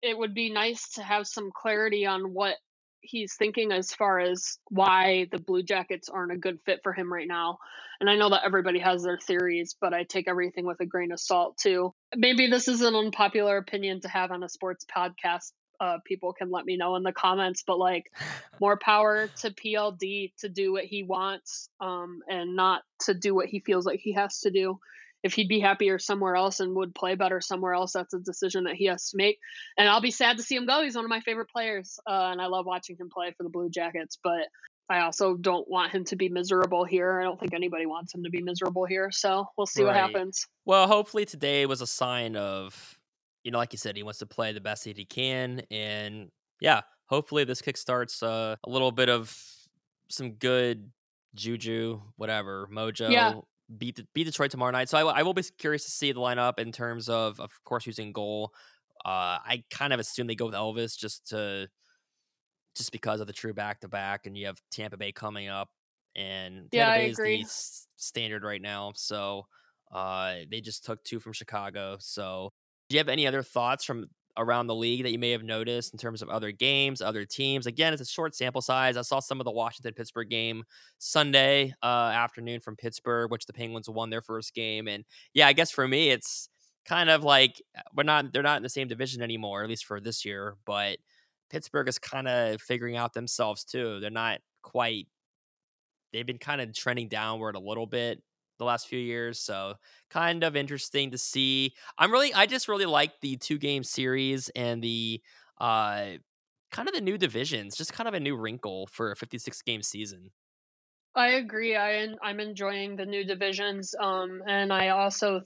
it 0.00 0.16
would 0.16 0.34
be 0.34 0.52
nice 0.52 0.90
to 0.92 1.02
have 1.02 1.26
some 1.26 1.50
clarity 1.54 2.06
on 2.06 2.32
what 2.32 2.56
he's 3.02 3.34
thinking 3.34 3.72
as 3.72 3.92
far 3.92 4.18
as 4.18 4.58
why 4.68 5.26
the 5.30 5.38
blue 5.38 5.62
jackets 5.62 6.08
aren't 6.08 6.32
a 6.32 6.36
good 6.36 6.58
fit 6.64 6.80
for 6.82 6.92
him 6.92 7.12
right 7.12 7.28
now 7.28 7.58
and 8.02 8.10
I 8.10 8.16
know 8.16 8.30
that 8.30 8.42
everybody 8.44 8.80
has 8.80 9.04
their 9.04 9.16
theories, 9.16 9.76
but 9.80 9.94
I 9.94 10.02
take 10.02 10.26
everything 10.26 10.66
with 10.66 10.80
a 10.80 10.86
grain 10.86 11.12
of 11.12 11.20
salt 11.20 11.56
too. 11.56 11.94
Maybe 12.12 12.48
this 12.48 12.66
is 12.66 12.80
an 12.80 12.96
unpopular 12.96 13.56
opinion 13.58 14.00
to 14.00 14.08
have 14.08 14.32
on 14.32 14.42
a 14.42 14.48
sports 14.48 14.84
podcast. 14.84 15.52
Uh, 15.78 15.98
people 16.04 16.32
can 16.32 16.50
let 16.50 16.64
me 16.64 16.76
know 16.76 16.96
in 16.96 17.04
the 17.04 17.12
comments, 17.12 17.62
but 17.64 17.78
like 17.78 18.10
more 18.60 18.76
power 18.76 19.28
to 19.42 19.52
PLD 19.52 20.32
to 20.38 20.48
do 20.48 20.72
what 20.72 20.82
he 20.82 21.04
wants 21.04 21.68
um, 21.80 22.22
and 22.28 22.56
not 22.56 22.82
to 23.04 23.14
do 23.14 23.36
what 23.36 23.46
he 23.46 23.60
feels 23.60 23.86
like 23.86 24.00
he 24.00 24.14
has 24.14 24.40
to 24.40 24.50
do. 24.50 24.80
If 25.22 25.34
he'd 25.34 25.48
be 25.48 25.60
happier 25.60 25.98
somewhere 25.98 26.34
else 26.34 26.60
and 26.60 26.74
would 26.74 26.94
play 26.94 27.14
better 27.14 27.40
somewhere 27.40 27.74
else, 27.74 27.92
that's 27.92 28.12
a 28.14 28.18
decision 28.18 28.64
that 28.64 28.74
he 28.74 28.86
has 28.86 29.10
to 29.10 29.16
make. 29.16 29.38
And 29.78 29.88
I'll 29.88 30.00
be 30.00 30.10
sad 30.10 30.36
to 30.38 30.42
see 30.42 30.56
him 30.56 30.66
go. 30.66 30.82
He's 30.82 30.96
one 30.96 31.04
of 31.04 31.10
my 31.10 31.20
favorite 31.20 31.48
players, 31.48 32.00
uh, 32.06 32.30
and 32.32 32.40
I 32.40 32.46
love 32.46 32.66
watching 32.66 32.96
him 32.96 33.08
play 33.08 33.32
for 33.36 33.44
the 33.44 33.48
Blue 33.48 33.70
Jackets. 33.70 34.18
But 34.22 34.48
I 34.88 35.00
also 35.02 35.36
don't 35.36 35.68
want 35.68 35.92
him 35.92 36.04
to 36.06 36.16
be 36.16 36.28
miserable 36.28 36.84
here. 36.84 37.20
I 37.20 37.24
don't 37.24 37.38
think 37.38 37.54
anybody 37.54 37.86
wants 37.86 38.14
him 38.14 38.24
to 38.24 38.30
be 38.30 38.42
miserable 38.42 38.84
here. 38.84 39.10
So 39.12 39.46
we'll 39.56 39.66
see 39.66 39.84
what 39.84 39.94
happens. 39.94 40.46
Well, 40.64 40.86
hopefully 40.86 41.24
today 41.24 41.66
was 41.66 41.80
a 41.80 41.86
sign 41.86 42.36
of, 42.36 42.98
you 43.44 43.52
know, 43.52 43.58
like 43.58 43.72
you 43.72 43.78
said, 43.78 43.96
he 43.96 44.02
wants 44.02 44.18
to 44.18 44.26
play 44.26 44.52
the 44.52 44.60
best 44.60 44.84
that 44.84 44.96
he 44.96 45.04
can, 45.04 45.62
and 45.70 46.30
yeah, 46.60 46.82
hopefully 47.06 47.44
this 47.44 47.62
kickstarts 47.62 48.22
uh, 48.22 48.56
a 48.64 48.70
little 48.70 48.92
bit 48.92 49.08
of 49.08 49.36
some 50.08 50.32
good 50.32 50.90
juju, 51.34 52.00
whatever 52.16 52.68
mojo. 52.72 53.10
Yeah. 53.10 53.34
Beat 53.78 53.96
the, 53.96 54.06
beat 54.14 54.24
Detroit 54.24 54.50
tomorrow 54.50 54.70
night. 54.72 54.88
So 54.88 54.98
I, 54.98 55.04
will- 55.04 55.10
I 55.10 55.22
will 55.22 55.34
be 55.34 55.42
curious 55.58 55.84
to 55.84 55.90
see 55.90 56.12
the 56.12 56.20
lineup 56.20 56.58
in 56.58 56.72
terms 56.72 57.08
of, 57.08 57.40
of 57.40 57.50
course, 57.64 57.84
who's 57.84 57.98
in 57.98 58.12
goal. 58.12 58.52
Uh, 59.04 59.38
I 59.44 59.64
kind 59.70 59.92
of 59.92 60.00
assume 60.00 60.26
they 60.26 60.34
go 60.34 60.46
with 60.46 60.54
Elvis 60.54 60.96
just 60.96 61.28
to, 61.28 61.68
just 62.76 62.92
because 62.92 63.20
of 63.20 63.26
the 63.26 63.32
true 63.32 63.52
back 63.54 63.80
to 63.80 63.88
back, 63.88 64.26
and 64.26 64.36
you 64.36 64.46
have 64.46 64.60
Tampa 64.70 64.96
Bay 64.96 65.12
coming 65.12 65.48
up, 65.48 65.68
and 66.16 66.68
Yeah, 66.72 66.86
Tampa 66.86 67.00
I 67.00 67.04
is 67.06 67.18
agree. 67.18 67.36
the 67.38 67.42
s- 67.44 67.86
standard 67.96 68.44
right 68.44 68.62
now. 68.62 68.92
So 68.94 69.46
uh, 69.92 70.36
they 70.50 70.60
just 70.60 70.84
took 70.84 71.02
two 71.04 71.20
from 71.20 71.32
Chicago. 71.32 71.96
So, 72.00 72.52
do 72.88 72.94
you 72.94 72.98
have 72.98 73.08
any 73.08 73.26
other 73.26 73.42
thoughts 73.42 73.84
from 73.84 74.06
around 74.36 74.66
the 74.66 74.74
league 74.74 75.02
that 75.02 75.12
you 75.12 75.18
may 75.18 75.30
have 75.30 75.42
noticed 75.42 75.92
in 75.92 75.98
terms 75.98 76.22
of 76.22 76.28
other 76.28 76.52
games, 76.52 77.00
other 77.00 77.24
teams? 77.24 77.66
Again, 77.66 77.92
it's 77.92 78.02
a 78.02 78.06
short 78.06 78.34
sample 78.34 78.62
size. 78.62 78.96
I 78.96 79.02
saw 79.02 79.20
some 79.20 79.40
of 79.40 79.44
the 79.44 79.50
Washington 79.50 79.94
Pittsburgh 79.94 80.28
game 80.28 80.64
Sunday 80.98 81.74
uh, 81.82 81.86
afternoon 82.14 82.60
from 82.60 82.76
Pittsburgh, 82.76 83.30
which 83.30 83.46
the 83.46 83.52
Penguins 83.52 83.88
won 83.88 84.10
their 84.10 84.22
first 84.22 84.54
game. 84.54 84.88
And 84.88 85.04
yeah, 85.34 85.46
I 85.46 85.52
guess 85.52 85.70
for 85.70 85.86
me, 85.86 86.10
it's 86.10 86.48
kind 86.84 87.10
of 87.10 87.24
like 87.24 87.62
uh, 87.76 87.82
we're 87.94 88.02
not 88.02 88.32
they're 88.32 88.42
not 88.42 88.56
in 88.56 88.62
the 88.62 88.68
same 88.68 88.88
division 88.88 89.22
anymore, 89.22 89.62
at 89.62 89.68
least 89.68 89.84
for 89.84 90.00
this 90.00 90.24
year. 90.24 90.56
But 90.64 90.98
Pittsburgh 91.50 91.88
is 91.88 91.98
kind 91.98 92.28
of 92.28 92.60
figuring 92.60 92.96
out 92.96 93.12
themselves 93.14 93.64
too. 93.64 94.00
They're 94.00 94.10
not 94.10 94.40
quite. 94.62 95.06
They've 96.12 96.26
been 96.26 96.38
kind 96.38 96.60
of 96.60 96.74
trending 96.74 97.08
downward 97.08 97.56
a 97.56 97.60
little 97.60 97.86
bit 97.86 98.22
the 98.62 98.66
last 98.66 98.86
few 98.86 98.98
years. 98.98 99.38
So 99.38 99.74
kind 100.10 100.44
of 100.44 100.56
interesting 100.56 101.10
to 101.10 101.18
see. 101.18 101.74
I'm 101.98 102.12
really 102.12 102.32
I 102.32 102.46
just 102.46 102.68
really 102.68 102.86
like 102.86 103.20
the 103.20 103.36
two 103.36 103.58
game 103.58 103.82
series 103.82 104.48
and 104.50 104.82
the 104.82 105.20
uh 105.58 106.04
kind 106.70 106.88
of 106.88 106.94
the 106.94 107.00
new 107.00 107.18
divisions, 107.18 107.76
just 107.76 107.92
kind 107.92 108.08
of 108.08 108.14
a 108.14 108.20
new 108.20 108.36
wrinkle 108.36 108.86
for 108.86 109.12
a 109.12 109.16
56 109.16 109.60
game 109.62 109.82
season. 109.82 110.30
I 111.14 111.32
agree. 111.32 111.76
I 111.76 112.08
I'm 112.22 112.40
enjoying 112.40 112.96
the 112.96 113.04
new 113.04 113.24
divisions, 113.24 113.94
um, 114.00 114.42
and 114.46 114.72
I 114.72 114.88
also 114.88 115.42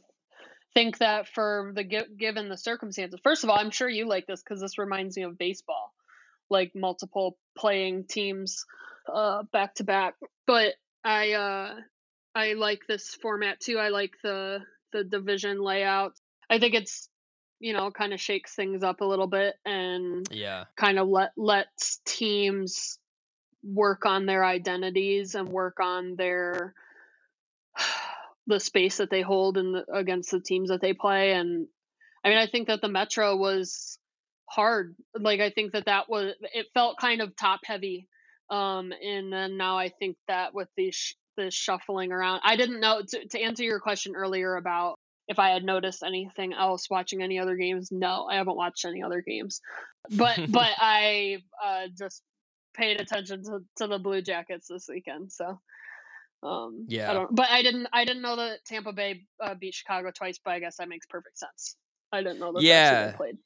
think 0.74 0.98
that 0.98 1.26
for 1.26 1.72
the 1.74 1.82
given 2.16 2.48
the 2.48 2.56
circumstances, 2.56 3.18
first 3.24 3.42
of 3.42 3.50
all, 3.50 3.58
I'm 3.58 3.72
sure 3.72 3.88
you 3.88 4.06
like 4.06 4.26
this 4.26 4.42
because 4.42 4.60
this 4.60 4.78
reminds 4.78 5.16
me 5.16 5.24
of 5.24 5.36
baseball, 5.36 5.92
like 6.50 6.70
multiple 6.76 7.36
playing 7.58 8.04
teams, 8.04 8.64
uh, 9.12 9.42
back 9.52 9.74
to 9.76 9.84
back. 9.84 10.14
But 10.46 10.74
I 11.02 11.32
uh, 11.32 11.74
I 12.36 12.52
like 12.52 12.82
this 12.86 13.14
format 13.14 13.60
too. 13.60 13.78
I 13.78 13.88
like 13.88 14.12
the 14.22 14.60
the 14.92 15.02
division 15.02 15.58
layout. 15.58 16.12
I 16.50 16.58
think 16.58 16.74
it's 16.74 17.08
you 17.58 17.72
know 17.72 17.90
kind 17.90 18.12
of 18.12 18.20
shakes 18.20 18.54
things 18.54 18.82
up 18.82 19.00
a 19.00 19.04
little 19.06 19.26
bit 19.26 19.54
and 19.64 20.28
Yeah. 20.30 20.64
kind 20.76 20.98
of 20.98 21.08
let 21.08 21.32
lets 21.36 22.00
teams 22.04 22.98
work 23.64 24.04
on 24.04 24.26
their 24.26 24.44
identities 24.44 25.34
and 25.34 25.48
work 25.48 25.80
on 25.80 26.16
their 26.16 26.74
the 28.46 28.60
space 28.60 28.98
that 28.98 29.10
they 29.10 29.22
hold 29.22 29.56
and 29.56 29.74
the, 29.74 29.84
against 29.92 30.30
the 30.30 30.40
teams 30.40 30.68
that 30.68 30.80
they 30.80 30.92
play 30.92 31.32
and 31.32 31.66
i 32.24 32.28
mean 32.28 32.38
i 32.38 32.46
think 32.46 32.68
that 32.68 32.80
the 32.80 32.88
metro 32.88 33.34
was 33.34 33.98
hard 34.48 34.94
like 35.18 35.40
i 35.40 35.50
think 35.50 35.72
that 35.72 35.86
that 35.86 36.08
was 36.08 36.34
it 36.54 36.66
felt 36.74 36.98
kind 36.98 37.20
of 37.20 37.34
top 37.34 37.60
heavy 37.64 38.06
um 38.50 38.92
and 38.92 39.32
then 39.32 39.56
now 39.56 39.76
i 39.78 39.88
think 39.88 40.16
that 40.28 40.54
with 40.54 40.68
the 40.76 40.92
sh- 40.92 41.16
the 41.36 41.50
shuffling 41.50 42.12
around 42.12 42.40
i 42.44 42.56
didn't 42.56 42.80
know 42.80 43.02
to, 43.06 43.26
to 43.28 43.40
answer 43.40 43.62
your 43.62 43.80
question 43.80 44.14
earlier 44.16 44.56
about 44.56 44.96
if 45.28 45.38
i 45.38 45.50
had 45.50 45.64
noticed 45.64 46.02
anything 46.02 46.52
else 46.52 46.88
watching 46.90 47.22
any 47.22 47.38
other 47.38 47.56
games 47.56 47.88
no 47.90 48.26
i 48.30 48.36
haven't 48.36 48.56
watched 48.56 48.84
any 48.84 49.02
other 49.02 49.22
games 49.26 49.60
but 50.10 50.38
but 50.48 50.70
i 50.78 51.38
uh 51.64 51.86
just 51.96 52.22
paid 52.74 53.00
attention 53.00 53.42
to, 53.42 53.60
to 53.76 53.86
the 53.86 53.98
blue 53.98 54.20
jackets 54.20 54.68
this 54.68 54.86
weekend 54.88 55.32
so 55.32 55.58
Um, 56.42 56.84
Yeah. 56.88 57.10
I 57.10 57.14
don't, 57.14 57.34
but 57.34 57.48
I 57.50 57.62
didn't. 57.62 57.88
I 57.92 58.04
didn't 58.04 58.22
know 58.22 58.36
that 58.36 58.64
Tampa 58.66 58.92
Bay 58.92 59.22
uh, 59.42 59.54
beat 59.54 59.74
Chicago 59.74 60.10
twice, 60.10 60.38
but 60.44 60.52
I 60.52 60.60
guess 60.60 60.76
that 60.76 60.88
makes 60.88 61.06
perfect 61.06 61.38
sense. 61.38 61.76
I 62.12 62.22
didn't 62.22 62.38
know 62.38 62.52
that. 62.52 62.62
Yeah. 62.62 63.12
played. 63.16 63.38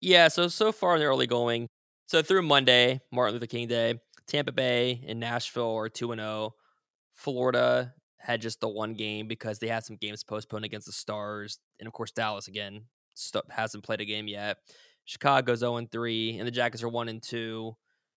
Yeah, 0.00 0.28
so 0.28 0.48
so 0.48 0.72
far 0.72 0.94
in 0.94 1.00
the 1.00 1.06
early 1.06 1.26
going, 1.26 1.68
so 2.06 2.22
through 2.22 2.42
Monday, 2.42 3.00
Martin 3.10 3.34
Luther 3.34 3.46
King 3.46 3.68
Day, 3.68 4.00
Tampa 4.26 4.52
Bay 4.52 5.04
and 5.06 5.20
Nashville 5.20 5.74
are 5.76 5.88
two 5.88 6.12
and 6.12 6.20
zero. 6.20 6.54
Florida 7.14 7.94
had 8.18 8.40
just 8.40 8.60
the 8.60 8.68
one 8.68 8.94
game 8.94 9.28
because 9.28 9.58
they 9.58 9.68
had 9.68 9.84
some 9.84 9.96
games 9.96 10.24
postponed 10.24 10.64
against 10.64 10.86
the 10.86 10.92
Stars, 10.92 11.58
and 11.78 11.86
of 11.86 11.92
course 11.92 12.10
Dallas 12.10 12.48
again 12.48 12.86
st- 13.14 13.50
hasn't 13.50 13.84
played 13.84 14.00
a 14.00 14.04
game 14.04 14.28
yet. 14.28 14.58
Chicago's 15.04 15.58
zero 15.60 15.76
and 15.76 15.90
three, 15.90 16.38
and 16.38 16.46
the 16.46 16.50
Jackets 16.50 16.82
are 16.82 16.88
one 16.88 17.08
and 17.08 17.22
two. 17.22 17.76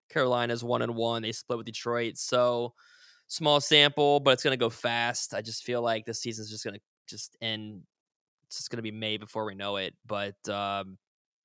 Carolina's 0.09 0.63
one 0.63 0.83
and 0.83 0.95
one. 0.95 1.23
They 1.23 1.33
split 1.33 1.59
with 1.59 1.67
Detroit, 1.67 2.17
so 2.17 2.75
small 3.29 3.61
sample, 3.61 4.21
but 4.21 4.33
it's 4.33 4.45
gonna 4.45 4.57
go 4.57 4.71
fast. 4.71 5.35
I 5.35 5.43
just 5.43 5.65
feel 5.65 5.83
like 5.83 6.05
this 6.05 6.21
season's 6.21 6.51
just 6.51 6.65
gonna 6.65 6.79
just 7.09 7.37
end. 7.41 7.83
It's 8.47 8.59
just 8.59 8.71
gonna 8.71 8.83
be 8.83 8.93
May 8.93 9.17
before 9.17 9.45
we 9.45 9.57
know 9.57 9.77
it. 9.77 9.95
But 10.07 10.37
um, 10.49 10.99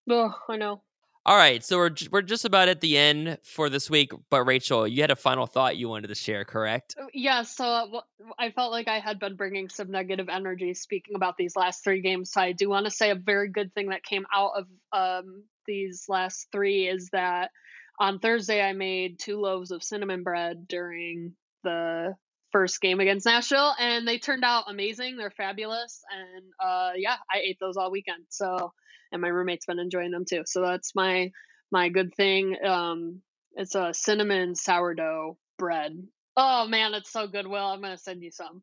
Oh, 0.09 0.33
I 0.47 0.57
know. 0.57 0.83
All 1.23 1.37
right, 1.37 1.63
so 1.63 1.77
we're 1.77 1.91
we're 2.11 2.21
just 2.23 2.45
about 2.45 2.67
at 2.67 2.81
the 2.81 2.97
end 2.97 3.37
for 3.43 3.69
this 3.69 3.89
week. 3.89 4.11
But 4.31 4.43
Rachel, 4.45 4.87
you 4.87 5.01
had 5.01 5.11
a 5.11 5.15
final 5.15 5.45
thought 5.45 5.77
you 5.77 5.87
wanted 5.87 6.07
to 6.07 6.15
share, 6.15 6.45
correct? 6.45 6.95
Uh, 6.99 7.05
Yeah, 7.13 7.43
so 7.43 7.65
uh, 7.65 8.01
I 8.39 8.49
felt 8.49 8.71
like 8.71 8.87
I 8.87 8.99
had 8.99 9.19
been 9.19 9.35
bringing 9.35 9.69
some 9.69 9.91
negative 9.91 10.29
energy 10.29 10.73
speaking 10.73 11.15
about 11.15 11.37
these 11.37 11.55
last 11.55 11.83
three 11.83 12.01
games. 12.01 12.31
So 12.31 12.41
I 12.41 12.53
do 12.53 12.69
want 12.69 12.85
to 12.85 12.91
say 12.91 13.11
a 13.11 13.15
very 13.15 13.49
good 13.49 13.73
thing 13.75 13.89
that 13.89 14.03
came 14.03 14.25
out 14.33 14.53
of 14.55 14.65
um, 14.91 15.43
these 15.67 16.05
last 16.09 16.47
three 16.51 16.87
is 16.87 17.09
that 17.11 17.51
on 17.99 18.17
Thursday 18.17 18.61
I 18.61 18.73
made 18.73 19.19
two 19.19 19.39
loaves 19.39 19.69
of 19.69 19.83
cinnamon 19.83 20.23
bread 20.23 20.67
during 20.67 21.33
the 21.63 22.15
first 22.51 22.81
game 22.81 22.99
against 22.99 23.25
Nashville, 23.25 23.73
and 23.79 24.07
they 24.07 24.17
turned 24.17 24.43
out 24.43 24.65
amazing. 24.67 25.17
They're 25.17 25.31
fabulous, 25.31 26.01
and 26.11 26.43
uh, 26.59 26.91
yeah, 26.95 27.15
I 27.31 27.39
ate 27.39 27.57
those 27.59 27.77
all 27.77 27.91
weekend. 27.91 28.23
So, 28.29 28.73
and 29.11 29.21
my 29.21 29.29
roommate's 29.29 29.65
been 29.65 29.79
enjoying 29.79 30.11
them 30.11 30.25
too. 30.25 30.43
So 30.45 30.61
that's 30.61 30.95
my 30.95 31.31
my 31.71 31.89
good 31.89 32.13
thing. 32.15 32.57
Um, 32.65 33.21
it's 33.55 33.75
a 33.75 33.93
cinnamon 33.93 34.55
sourdough 34.55 35.37
bread. 35.57 36.01
Oh 36.37 36.67
man, 36.67 36.93
it's 36.93 37.11
so 37.11 37.27
good. 37.27 37.47
Will 37.47 37.65
I'm 37.65 37.81
gonna 37.81 37.97
send 37.97 38.21
you 38.21 38.31
some. 38.31 38.61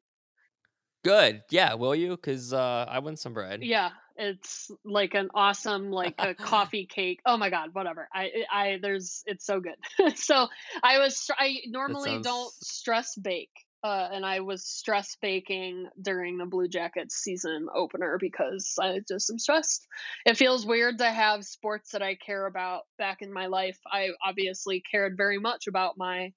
Good, 1.04 1.42
yeah. 1.50 1.74
Will 1.74 1.94
you? 1.94 2.10
Because 2.10 2.52
uh, 2.52 2.84
I 2.88 2.98
want 2.98 3.18
some 3.18 3.32
bread. 3.32 3.62
Yeah, 3.62 3.90
it's 4.16 4.70
like 4.84 5.14
an 5.14 5.30
awesome 5.34 5.90
like 5.90 6.16
a 6.18 6.34
coffee 6.52 6.86
cake. 6.86 7.20
Oh 7.24 7.36
my 7.36 7.50
god, 7.50 7.70
whatever. 7.72 8.08
I 8.12 8.30
I 8.52 8.78
there's 8.82 9.22
it's 9.26 9.46
so 9.46 9.60
good. 9.60 9.76
so 10.16 10.48
I 10.82 10.98
was 10.98 11.30
I 11.38 11.58
normally 11.66 12.20
don't 12.20 12.52
stress 12.52 13.14
bake. 13.14 13.50
Uh, 13.84 14.08
and 14.12 14.26
I 14.26 14.40
was 14.40 14.64
stress 14.64 15.16
baking 15.22 15.86
during 16.02 16.36
the 16.36 16.46
Blue 16.46 16.66
Jackets 16.66 17.14
season 17.14 17.68
opener 17.72 18.18
because 18.20 18.74
I 18.80 19.00
just 19.06 19.30
am 19.30 19.38
stressed. 19.38 19.86
It 20.26 20.36
feels 20.36 20.66
weird 20.66 20.98
to 20.98 21.08
have 21.08 21.44
sports 21.44 21.92
that 21.92 22.02
I 22.02 22.16
care 22.16 22.46
about 22.46 22.82
back 22.98 23.22
in 23.22 23.32
my 23.32 23.46
life. 23.46 23.78
I 23.90 24.08
obviously 24.24 24.82
cared 24.90 25.16
very 25.16 25.38
much 25.38 25.68
about 25.68 25.96
my 25.96 26.32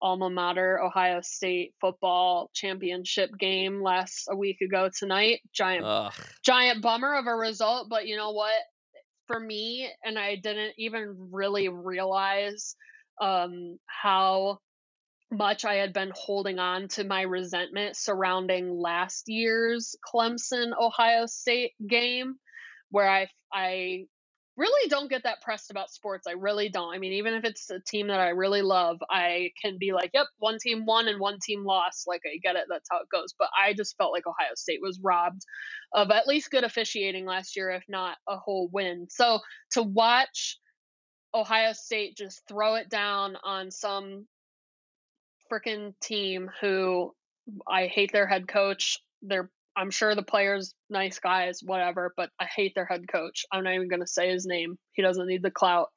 alma 0.00 0.30
mater, 0.30 0.80
Ohio 0.82 1.20
State 1.22 1.74
football 1.80 2.50
championship 2.54 3.30
game 3.38 3.82
last 3.82 4.28
a 4.30 4.36
week 4.36 4.60
ago 4.62 4.88
tonight. 4.96 5.40
Giant 5.52 5.84
Ugh. 5.84 6.12
giant 6.44 6.82
bummer 6.82 7.14
of 7.14 7.26
a 7.26 7.34
result, 7.34 7.88
but 7.90 8.06
you 8.06 8.16
know 8.16 8.32
what? 8.32 8.54
For 9.26 9.38
me, 9.38 9.90
and 10.04 10.18
I 10.18 10.36
didn't 10.36 10.74
even 10.78 11.28
really 11.32 11.68
realize 11.68 12.76
um, 13.20 13.78
how 13.86 14.60
much 15.30 15.64
I 15.64 15.74
had 15.74 15.92
been 15.92 16.12
holding 16.14 16.58
on 16.58 16.88
to 16.88 17.04
my 17.04 17.22
resentment 17.22 17.96
surrounding 17.96 18.78
last 18.78 19.24
year's 19.28 19.96
Clemson 20.04 20.72
Ohio 20.80 21.26
State 21.26 21.72
game, 21.86 22.36
where 22.90 23.08
I 23.08 23.28
I 23.52 24.06
really 24.56 24.88
don't 24.88 25.10
get 25.10 25.24
that 25.24 25.42
pressed 25.42 25.70
about 25.70 25.90
sports. 25.90 26.26
I 26.26 26.32
really 26.32 26.68
don't. 26.68 26.94
I 26.94 26.98
mean, 26.98 27.12
even 27.14 27.34
if 27.34 27.44
it's 27.44 27.70
a 27.70 27.80
team 27.80 28.08
that 28.08 28.20
I 28.20 28.30
really 28.30 28.62
love, 28.62 28.98
I 29.10 29.50
can 29.60 29.76
be 29.78 29.92
like, 29.92 30.10
yep, 30.14 30.26
one 30.38 30.58
team 30.58 30.86
won 30.86 31.08
and 31.08 31.20
one 31.20 31.38
team 31.42 31.64
lost. 31.64 32.06
Like, 32.06 32.22
I 32.24 32.38
get 32.42 32.56
it. 32.56 32.64
That's 32.68 32.88
how 32.90 33.00
it 33.00 33.08
goes. 33.12 33.34
But 33.38 33.48
I 33.60 33.74
just 33.74 33.96
felt 33.98 34.12
like 34.12 34.26
Ohio 34.26 34.54
State 34.56 34.80
was 34.80 35.00
robbed 35.02 35.42
of 35.92 36.10
at 36.10 36.26
least 36.26 36.50
good 36.50 36.64
officiating 36.64 37.26
last 37.26 37.54
year, 37.56 37.70
if 37.70 37.84
not 37.88 38.16
a 38.28 38.36
whole 38.38 38.68
win. 38.72 39.08
So 39.10 39.40
to 39.72 39.82
watch 39.82 40.58
Ohio 41.34 41.72
State 41.74 42.16
just 42.16 42.40
throw 42.48 42.76
it 42.76 42.88
down 42.88 43.36
on 43.44 43.70
some 43.70 44.26
freaking 45.50 45.94
team 46.00 46.50
who 46.60 47.14
I 47.68 47.86
hate 47.86 48.12
their 48.12 48.26
head 48.26 48.48
coach. 48.48 48.98
They're 49.22 49.50
I'm 49.78 49.90
sure 49.90 50.14
the 50.14 50.22
players 50.22 50.74
nice 50.88 51.18
guys, 51.18 51.60
whatever, 51.62 52.14
but 52.16 52.30
I 52.40 52.46
hate 52.46 52.72
their 52.74 52.86
head 52.86 53.06
coach. 53.08 53.44
I'm 53.52 53.64
not 53.64 53.74
even 53.74 53.88
gonna 53.88 54.06
say 54.06 54.30
his 54.30 54.46
name. 54.46 54.78
He 54.92 55.02
doesn't 55.02 55.26
need 55.26 55.42
the 55.42 55.50
clout. 55.50 55.88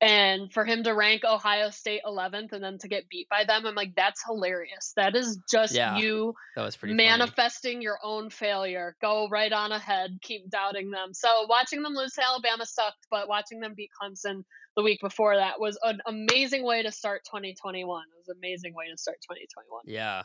And 0.00 0.52
for 0.52 0.64
him 0.64 0.82
to 0.84 0.92
rank 0.92 1.22
Ohio 1.24 1.70
State 1.70 2.02
11th 2.04 2.52
and 2.52 2.62
then 2.62 2.78
to 2.78 2.88
get 2.88 3.08
beat 3.08 3.28
by 3.28 3.44
them, 3.44 3.64
I'm 3.64 3.74
like, 3.74 3.94
that's 3.96 4.22
hilarious. 4.24 4.92
That 4.96 5.14
is 5.14 5.38
just 5.50 5.74
Yeah, 5.74 5.96
you 5.96 6.34
That 6.56 6.62
was 6.62 6.76
pretty 6.76 6.92
funny. 6.94 7.08
manifesting 7.08 7.80
your 7.80 7.98
own 8.02 8.28
failure. 8.28 8.96
Go 9.00 9.28
right 9.30 9.52
on 9.52 9.72
ahead. 9.72 10.18
Keep 10.20 10.50
doubting 10.50 10.90
them. 10.90 11.14
So 11.14 11.46
watching 11.48 11.82
them 11.82 11.94
lose 11.94 12.12
to 12.14 12.24
Alabama 12.24 12.66
sucked, 12.66 13.06
but 13.10 13.28
watching 13.28 13.60
them 13.60 13.74
beat 13.76 13.90
Clemson 14.02 14.44
the 14.76 14.82
week 14.82 15.00
before 15.00 15.36
that 15.36 15.60
was 15.60 15.78
an 15.82 16.00
amazing 16.06 16.64
way 16.64 16.82
to 16.82 16.90
start 16.90 17.22
2021. 17.24 18.02
It 18.02 18.18
was 18.18 18.28
an 18.28 18.36
amazing 18.38 18.74
way 18.74 18.86
to 18.90 18.98
start 18.98 19.18
2021. 19.22 19.82
Yeah. 19.86 20.22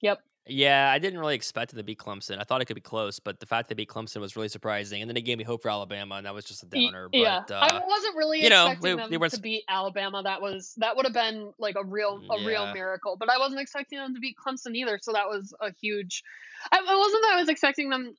Yep. 0.00 0.20
Yeah, 0.46 0.90
I 0.90 0.98
didn't 0.98 1.20
really 1.20 1.34
expect 1.34 1.72
it 1.72 1.76
to 1.76 1.82
beat 1.84 1.98
Clemson. 1.98 2.38
I 2.40 2.44
thought 2.44 2.60
it 2.60 2.64
could 2.64 2.74
be 2.74 2.80
close, 2.80 3.20
but 3.20 3.38
the 3.38 3.46
fact 3.46 3.68
they 3.68 3.74
beat 3.74 3.88
Clemson 3.88 4.20
was 4.20 4.36
really 4.36 4.48
surprising. 4.48 5.02
And 5.02 5.08
then 5.08 5.16
it 5.16 5.20
gave 5.20 5.38
me 5.38 5.44
hope 5.44 5.62
for 5.62 5.70
Alabama, 5.70 6.16
and 6.16 6.26
that 6.26 6.34
was 6.34 6.44
just 6.44 6.62
a 6.62 6.66
downer. 6.66 7.08
But 7.08 7.18
yeah, 7.18 7.36
uh, 7.50 7.54
I 7.54 7.80
wasn't 7.86 8.16
really 8.16 8.42
you 8.42 8.48
know, 8.48 8.66
expecting 8.66 8.96
we- 8.96 9.02
them 9.02 9.10
they 9.10 9.18
were 9.18 9.28
to 9.28 9.40
beat 9.40 9.64
Alabama. 9.68 10.22
That 10.22 10.40
was 10.40 10.74
that 10.78 10.96
would 10.96 11.04
have 11.04 11.12
been 11.12 11.52
like 11.58 11.76
a 11.76 11.84
real 11.84 12.20
a 12.30 12.44
real 12.44 12.72
miracle. 12.72 13.16
But 13.18 13.30
I 13.30 13.38
wasn't 13.38 13.60
expecting 13.60 13.98
them 13.98 14.14
to 14.14 14.20
beat 14.20 14.36
Clemson 14.36 14.74
either. 14.74 14.98
So 15.00 15.12
that 15.12 15.28
was 15.28 15.54
a 15.60 15.72
huge. 15.80 16.24
I, 16.72 16.78
it 16.78 16.84
wasn't 16.84 17.22
that 17.22 17.32
I 17.34 17.40
was 17.40 17.48
expecting 17.48 17.90
them. 17.90 18.14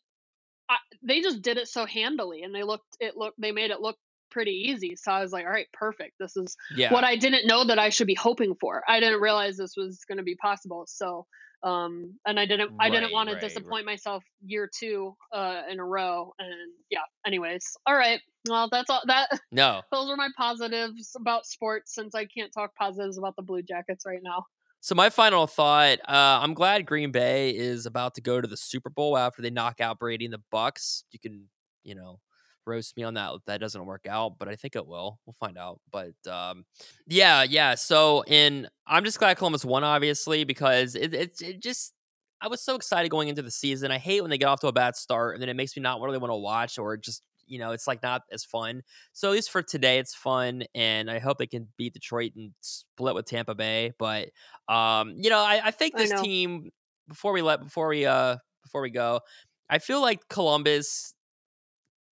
I, 0.70 0.78
they 1.04 1.22
just 1.22 1.42
did 1.42 1.58
it 1.58 1.68
so 1.68 1.86
handily, 1.86 2.44
and 2.44 2.56
they 2.56 2.64
looked 2.64 2.98
it 3.00 3.18
looked 3.18 3.42
they 3.42 3.52
made 3.52 3.72
it 3.72 3.82
look 3.82 3.98
pretty 4.32 4.70
easy. 4.70 4.96
So 4.96 5.12
I 5.12 5.22
was 5.22 5.32
like, 5.32 5.46
all 5.46 5.52
right, 5.52 5.68
perfect. 5.74 6.14
This 6.20 6.36
is 6.36 6.58
yeah, 6.76 6.92
what 6.92 7.04
I 7.04 7.18
didn't 7.18 7.46
know 7.46 7.66
that 7.66 7.78
I 7.78 7.90
should 7.90 8.08
be 8.08 8.16
hoping 8.16 8.56
for. 8.60 8.82
I 8.88 9.00
didn't 9.00 9.22
realize 9.22 9.58
this 9.58 9.76
was 9.78 10.00
going 10.08 10.18
to 10.18 10.24
be 10.24 10.36
possible. 10.36 10.86
So, 10.88 11.28
um, 11.64 12.18
and 12.26 12.40
I 12.40 12.46
didn't, 12.46 12.72
I 12.80 12.90
didn't 12.90 13.06
Right, 13.06 13.14
want 13.14 13.30
to 13.30 13.36
right, 13.36 13.42
right. 13.42 13.50
disappoint 13.50 13.86
myself 13.86 14.24
year 14.46 14.70
two, 14.80 15.16
uh, 15.34 15.62
in 15.70 15.80
a 15.80 15.86
row. 15.86 16.34
And 16.40 16.72
yeah, 16.90 17.00
anyways, 17.26 17.64
all 17.86 17.96
right. 17.96 18.20
Well, 18.50 18.70
that's 18.72 18.90
all 18.90 19.02
that, 19.06 19.30
no. 19.52 19.82
those 19.92 20.10
are 20.10 20.16
my 20.16 20.30
positives 20.38 21.16
about 21.16 21.46
sports 21.46 21.94
since 21.94 22.16
I 22.16 22.26
can't 22.26 22.52
talk 22.52 22.76
positives 22.76 23.18
about 23.18 23.36
the 23.36 23.44
Blue 23.44 23.62
Jackets 23.62 24.04
right 24.06 24.22
now. 24.24 24.46
So 24.80 24.96
my 24.96 25.12
final 25.12 25.46
thought: 25.46 26.00
uh, 26.08 26.40
I'm 26.42 26.56
glad 26.56 26.88
Green 26.88 27.12
Bay 27.12 27.52
is 27.56 27.86
about 27.86 28.16
to 28.16 28.22
go 28.22 28.42
to 28.42 28.48
the 28.48 28.58
Super 28.58 28.90
Bowl 28.90 29.16
after 29.16 29.44
they 29.44 29.52
knock 29.52 29.80
out 29.80 30.00
Brady 30.00 30.26
and 30.26 30.34
the 30.34 30.42
Bucks. 30.50 31.04
You 31.12 31.20
can, 31.20 31.48
you 31.84 31.94
know, 31.94 32.20
roast 32.66 32.96
me 32.98 33.04
on 33.04 33.16
that 33.16 33.32
that 33.48 33.60
doesn't 33.60 33.86
work 33.86 34.06
out, 34.10 34.38
but 34.38 34.48
I 34.48 34.56
think 34.56 34.76
it 34.76 34.88
will. 34.88 35.20
We'll 35.26 35.36
find 35.40 35.58
out. 35.58 35.80
But 35.92 36.14
um, 36.30 36.66
yeah, 37.08 37.44
yeah. 37.44 37.76
So 37.76 38.24
in 38.28 38.68
I'm 38.88 39.04
just 39.04 39.20
glad 39.20 39.38
Columbus 39.38 39.66
won, 39.66 39.84
obviously, 39.84 40.44
because 40.44 40.96
it, 40.96 41.14
it 41.14 41.42
it 41.42 41.62
just 41.62 41.94
I 42.42 42.48
was 42.48 42.62
so 42.62 42.76
excited 42.76 43.10
going 43.10 43.28
into 43.28 43.42
the 43.42 43.52
season. 43.52 43.92
I 43.92 43.98
hate 43.98 44.22
when 44.22 44.30
they 44.30 44.38
get 44.38 44.48
off 44.48 44.62
to 44.62 44.68
a 44.68 44.74
bad 44.74 44.96
start 44.96 45.36
and 45.36 45.42
then 45.42 45.50
it 45.50 45.56
makes 45.56 45.76
me 45.76 45.84
not 45.84 46.02
really 46.02 46.18
want 46.18 46.32
to 46.32 46.36
watch 46.36 46.80
or 46.80 46.98
just 46.98 47.22
you 47.48 47.60
know 47.60 47.72
it's 47.72 47.88
like 47.88 48.02
not 48.02 48.24
as 48.32 48.44
fun. 48.44 48.82
So 49.14 49.30
at 49.30 49.34
least 49.34 49.52
for 49.52 49.62
today, 49.62 50.00
it's 50.00 50.16
fun, 50.16 50.64
and 50.74 51.10
I 51.10 51.20
hope 51.20 51.38
they 51.38 51.48
can 51.48 51.68
beat 51.78 51.94
Detroit 51.94 52.32
and 52.36 52.52
split 52.62 53.16
with 53.16 53.26
Tampa 53.26 53.56
Bay. 53.56 53.92
But 54.00 54.30
um, 54.68 55.16
you 55.18 55.30
know, 55.30 55.40
I, 55.40 55.62
I 55.66 55.72
think 55.72 55.96
this 55.96 56.12
know. 56.12 56.22
team 56.22 56.72
before 57.08 57.34
we 57.34 57.42
let 57.42 57.62
before 57.62 57.90
we 57.90 58.06
uh 58.06 58.38
before 58.64 58.82
we 58.82 58.90
go, 58.90 59.22
I 59.70 59.80
feel 59.80 60.02
like 60.02 60.28
Columbus 60.30 61.14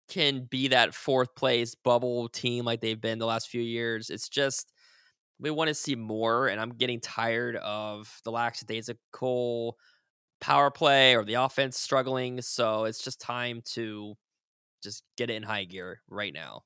can 0.09 0.45
be 0.45 0.69
that 0.69 0.95
fourth 0.95 1.35
place 1.35 1.75
bubble 1.75 2.29
team 2.29 2.65
like 2.65 2.81
they've 2.81 3.01
been 3.01 3.19
the 3.19 3.27
last 3.27 3.49
few 3.49 3.63
years. 3.63 4.11
It's 4.11 4.29
just 4.29 4.73
we 5.39 5.51
want 5.51 5.69
to 5.69 5.75
see 5.75 5.97
more, 5.97 6.49
and 6.49 6.61
I'm 6.61 6.71
getting 6.71 7.01
tired 7.01 7.57
of 7.57 8.21
the 8.25 8.31
lackadaisical 8.31 9.77
power 10.41 10.71
play 10.71 11.17
or 11.17 11.25
the 11.25 11.35
offense 11.35 11.79
struggling. 11.79 12.41
So 12.43 12.85
it's 12.85 13.03
just 13.03 13.21
time 13.21 13.63
to 13.73 14.15
just 14.83 15.03
get 15.17 15.31
it 15.31 15.35
in 15.35 15.43
high 15.43 15.65
gear 15.65 16.01
right 16.09 16.33
now. 16.33 16.63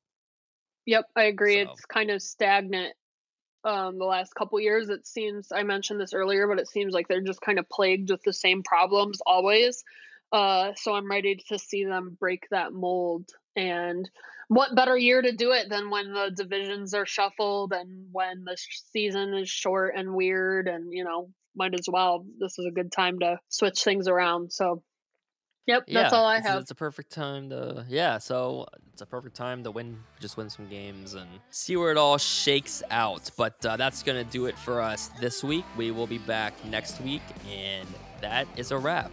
Yep, 0.87 1.07
I 1.17 1.25
agree. 1.25 1.65
So- 1.65 1.73
It's 1.73 1.85
kind 1.87 2.11
of 2.11 2.23
stagnant. 2.23 2.95
Um, 3.65 3.99
the 3.99 4.05
last 4.05 4.35
couple 4.35 4.59
years, 4.61 4.89
it 4.89 5.07
seems. 5.07 5.51
I 5.53 5.63
mentioned 5.65 6.01
this 6.01 6.15
earlier, 6.15 6.47
but 6.47 6.61
it 6.61 6.69
seems 6.69 6.95
like 6.95 7.09
they're 7.09 7.21
just 7.21 7.41
kind 7.41 7.59
of 7.59 7.69
plagued 7.69 8.11
with 8.11 8.23
the 8.23 8.33
same 8.33 8.63
problems 8.63 9.19
always. 9.27 9.83
Uh, 10.33 10.73
so 10.77 10.95
I'm 10.95 11.11
ready 11.11 11.43
to 11.49 11.59
see 11.59 11.85
them 11.85 12.17
break 12.19 12.47
that 12.51 12.73
mold 12.73 13.31
And 13.57 14.09
what 14.49 14.75
better 14.75 14.97
year 14.97 15.21
to 15.23 15.33
do 15.33 15.53
it 15.53 15.69
than 15.69 15.91
when 15.91 16.13
the 16.13 16.31
divisions 16.35 16.95
are 16.95 17.07
shuffled 17.07 17.73
and 17.73 18.07
when 18.13 18.45
the 18.45 18.57
season 18.93 19.35
is 19.35 19.49
short 19.49 19.95
and 19.97 20.15
weird 20.15 20.69
and 20.69 20.93
you 20.93 21.05
know 21.05 21.31
might 21.55 21.75
as 21.75 21.87
well 21.87 22.25
this 22.39 22.59
is 22.59 22.67
a 22.67 22.71
good 22.71 22.91
time 22.91 23.19
to 23.19 23.39
switch 23.49 23.83
things 23.83 24.09
around 24.09 24.53
so 24.53 24.83
Yep, 25.69 25.85
that's 25.93 26.15
all 26.15 26.25
I 26.25 26.41
have. 26.41 26.63
It's 26.63 26.71
a 26.71 26.75
perfect 26.75 27.13
time 27.13 27.51
to 27.51 27.85
yeah. 27.91 28.17
So 28.17 28.67
it's 28.91 29.03
a 29.03 29.07
perfect 29.07 29.37
time 29.37 29.63
to 29.65 29.71
win, 29.71 29.99
just 30.19 30.39
win 30.39 30.49
some 30.49 30.67
games 30.67 31.13
and 31.13 31.29
see 31.51 31.77
where 31.77 31.91
it 31.91 31.99
all 31.99 32.17
shakes 32.17 32.83
out. 32.91 33.31
But 33.37 33.67
uh, 33.67 33.77
that's 33.77 34.03
gonna 34.03 34.25
do 34.25 34.47
it 34.47 34.57
for 34.57 34.81
us 34.81 35.09
this 35.21 35.45
week. 35.45 35.67
We 35.77 35.91
will 35.91 36.07
be 36.07 36.17
back 36.17 36.55
next 36.65 37.03
week, 37.03 37.21
and 37.53 37.87
that 38.23 38.49
is 38.57 38.71
a 38.71 38.79
wrap. 38.79 39.13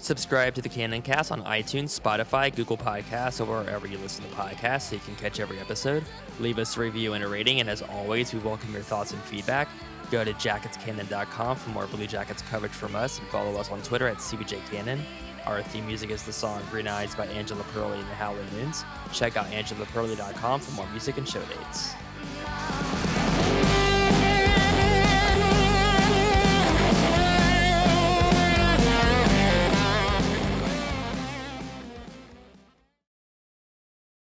Subscribe 0.00 0.54
to 0.54 0.62
the 0.62 0.68
Cannon 0.68 1.02
Cast 1.02 1.30
on 1.30 1.42
iTunes, 1.42 2.00
Spotify, 2.00 2.54
Google 2.54 2.78
Podcasts, 2.78 3.38
or 3.38 3.44
wherever 3.44 3.86
you 3.86 3.98
listen 3.98 4.24
to 4.24 4.30
podcasts 4.34 4.88
so 4.88 4.94
you 4.94 5.00
can 5.04 5.14
catch 5.16 5.38
every 5.38 5.58
episode. 5.58 6.02
Leave 6.40 6.58
us 6.58 6.78
a 6.78 6.80
review 6.80 7.12
and 7.12 7.22
a 7.22 7.28
rating, 7.28 7.60
and 7.60 7.68
as 7.68 7.82
always, 7.82 8.32
we 8.32 8.40
welcome 8.40 8.72
your 8.72 8.80
thoughts 8.80 9.12
and 9.12 9.20
feedback. 9.22 9.68
Go 10.10 10.24
to 10.24 10.32
jacketscannon.com 10.32 11.56
for 11.56 11.70
more 11.70 11.86
Blue 11.86 12.06
Jackets 12.06 12.40
coverage 12.40 12.72
from 12.72 12.96
us, 12.96 13.18
and 13.18 13.28
follow 13.28 13.60
us 13.60 13.70
on 13.70 13.82
Twitter 13.82 14.08
at 14.08 14.16
CBJCannon. 14.16 15.00
Our 15.44 15.62
theme 15.62 15.86
music 15.86 16.10
is 16.10 16.22
the 16.22 16.32
song 16.32 16.62
Green 16.70 16.88
Eyes 16.88 17.14
by 17.14 17.26
Angela 17.26 17.62
Perley 17.74 17.98
and 17.98 18.08
the 18.08 18.14
Howling 18.14 18.50
Moons. 18.54 18.84
Check 19.12 19.36
out 19.36 19.46
angelaperley.com 19.46 20.60
for 20.60 20.72
more 20.72 20.88
music 20.92 21.18
and 21.18 21.28
show 21.28 21.42
dates. 21.42 23.09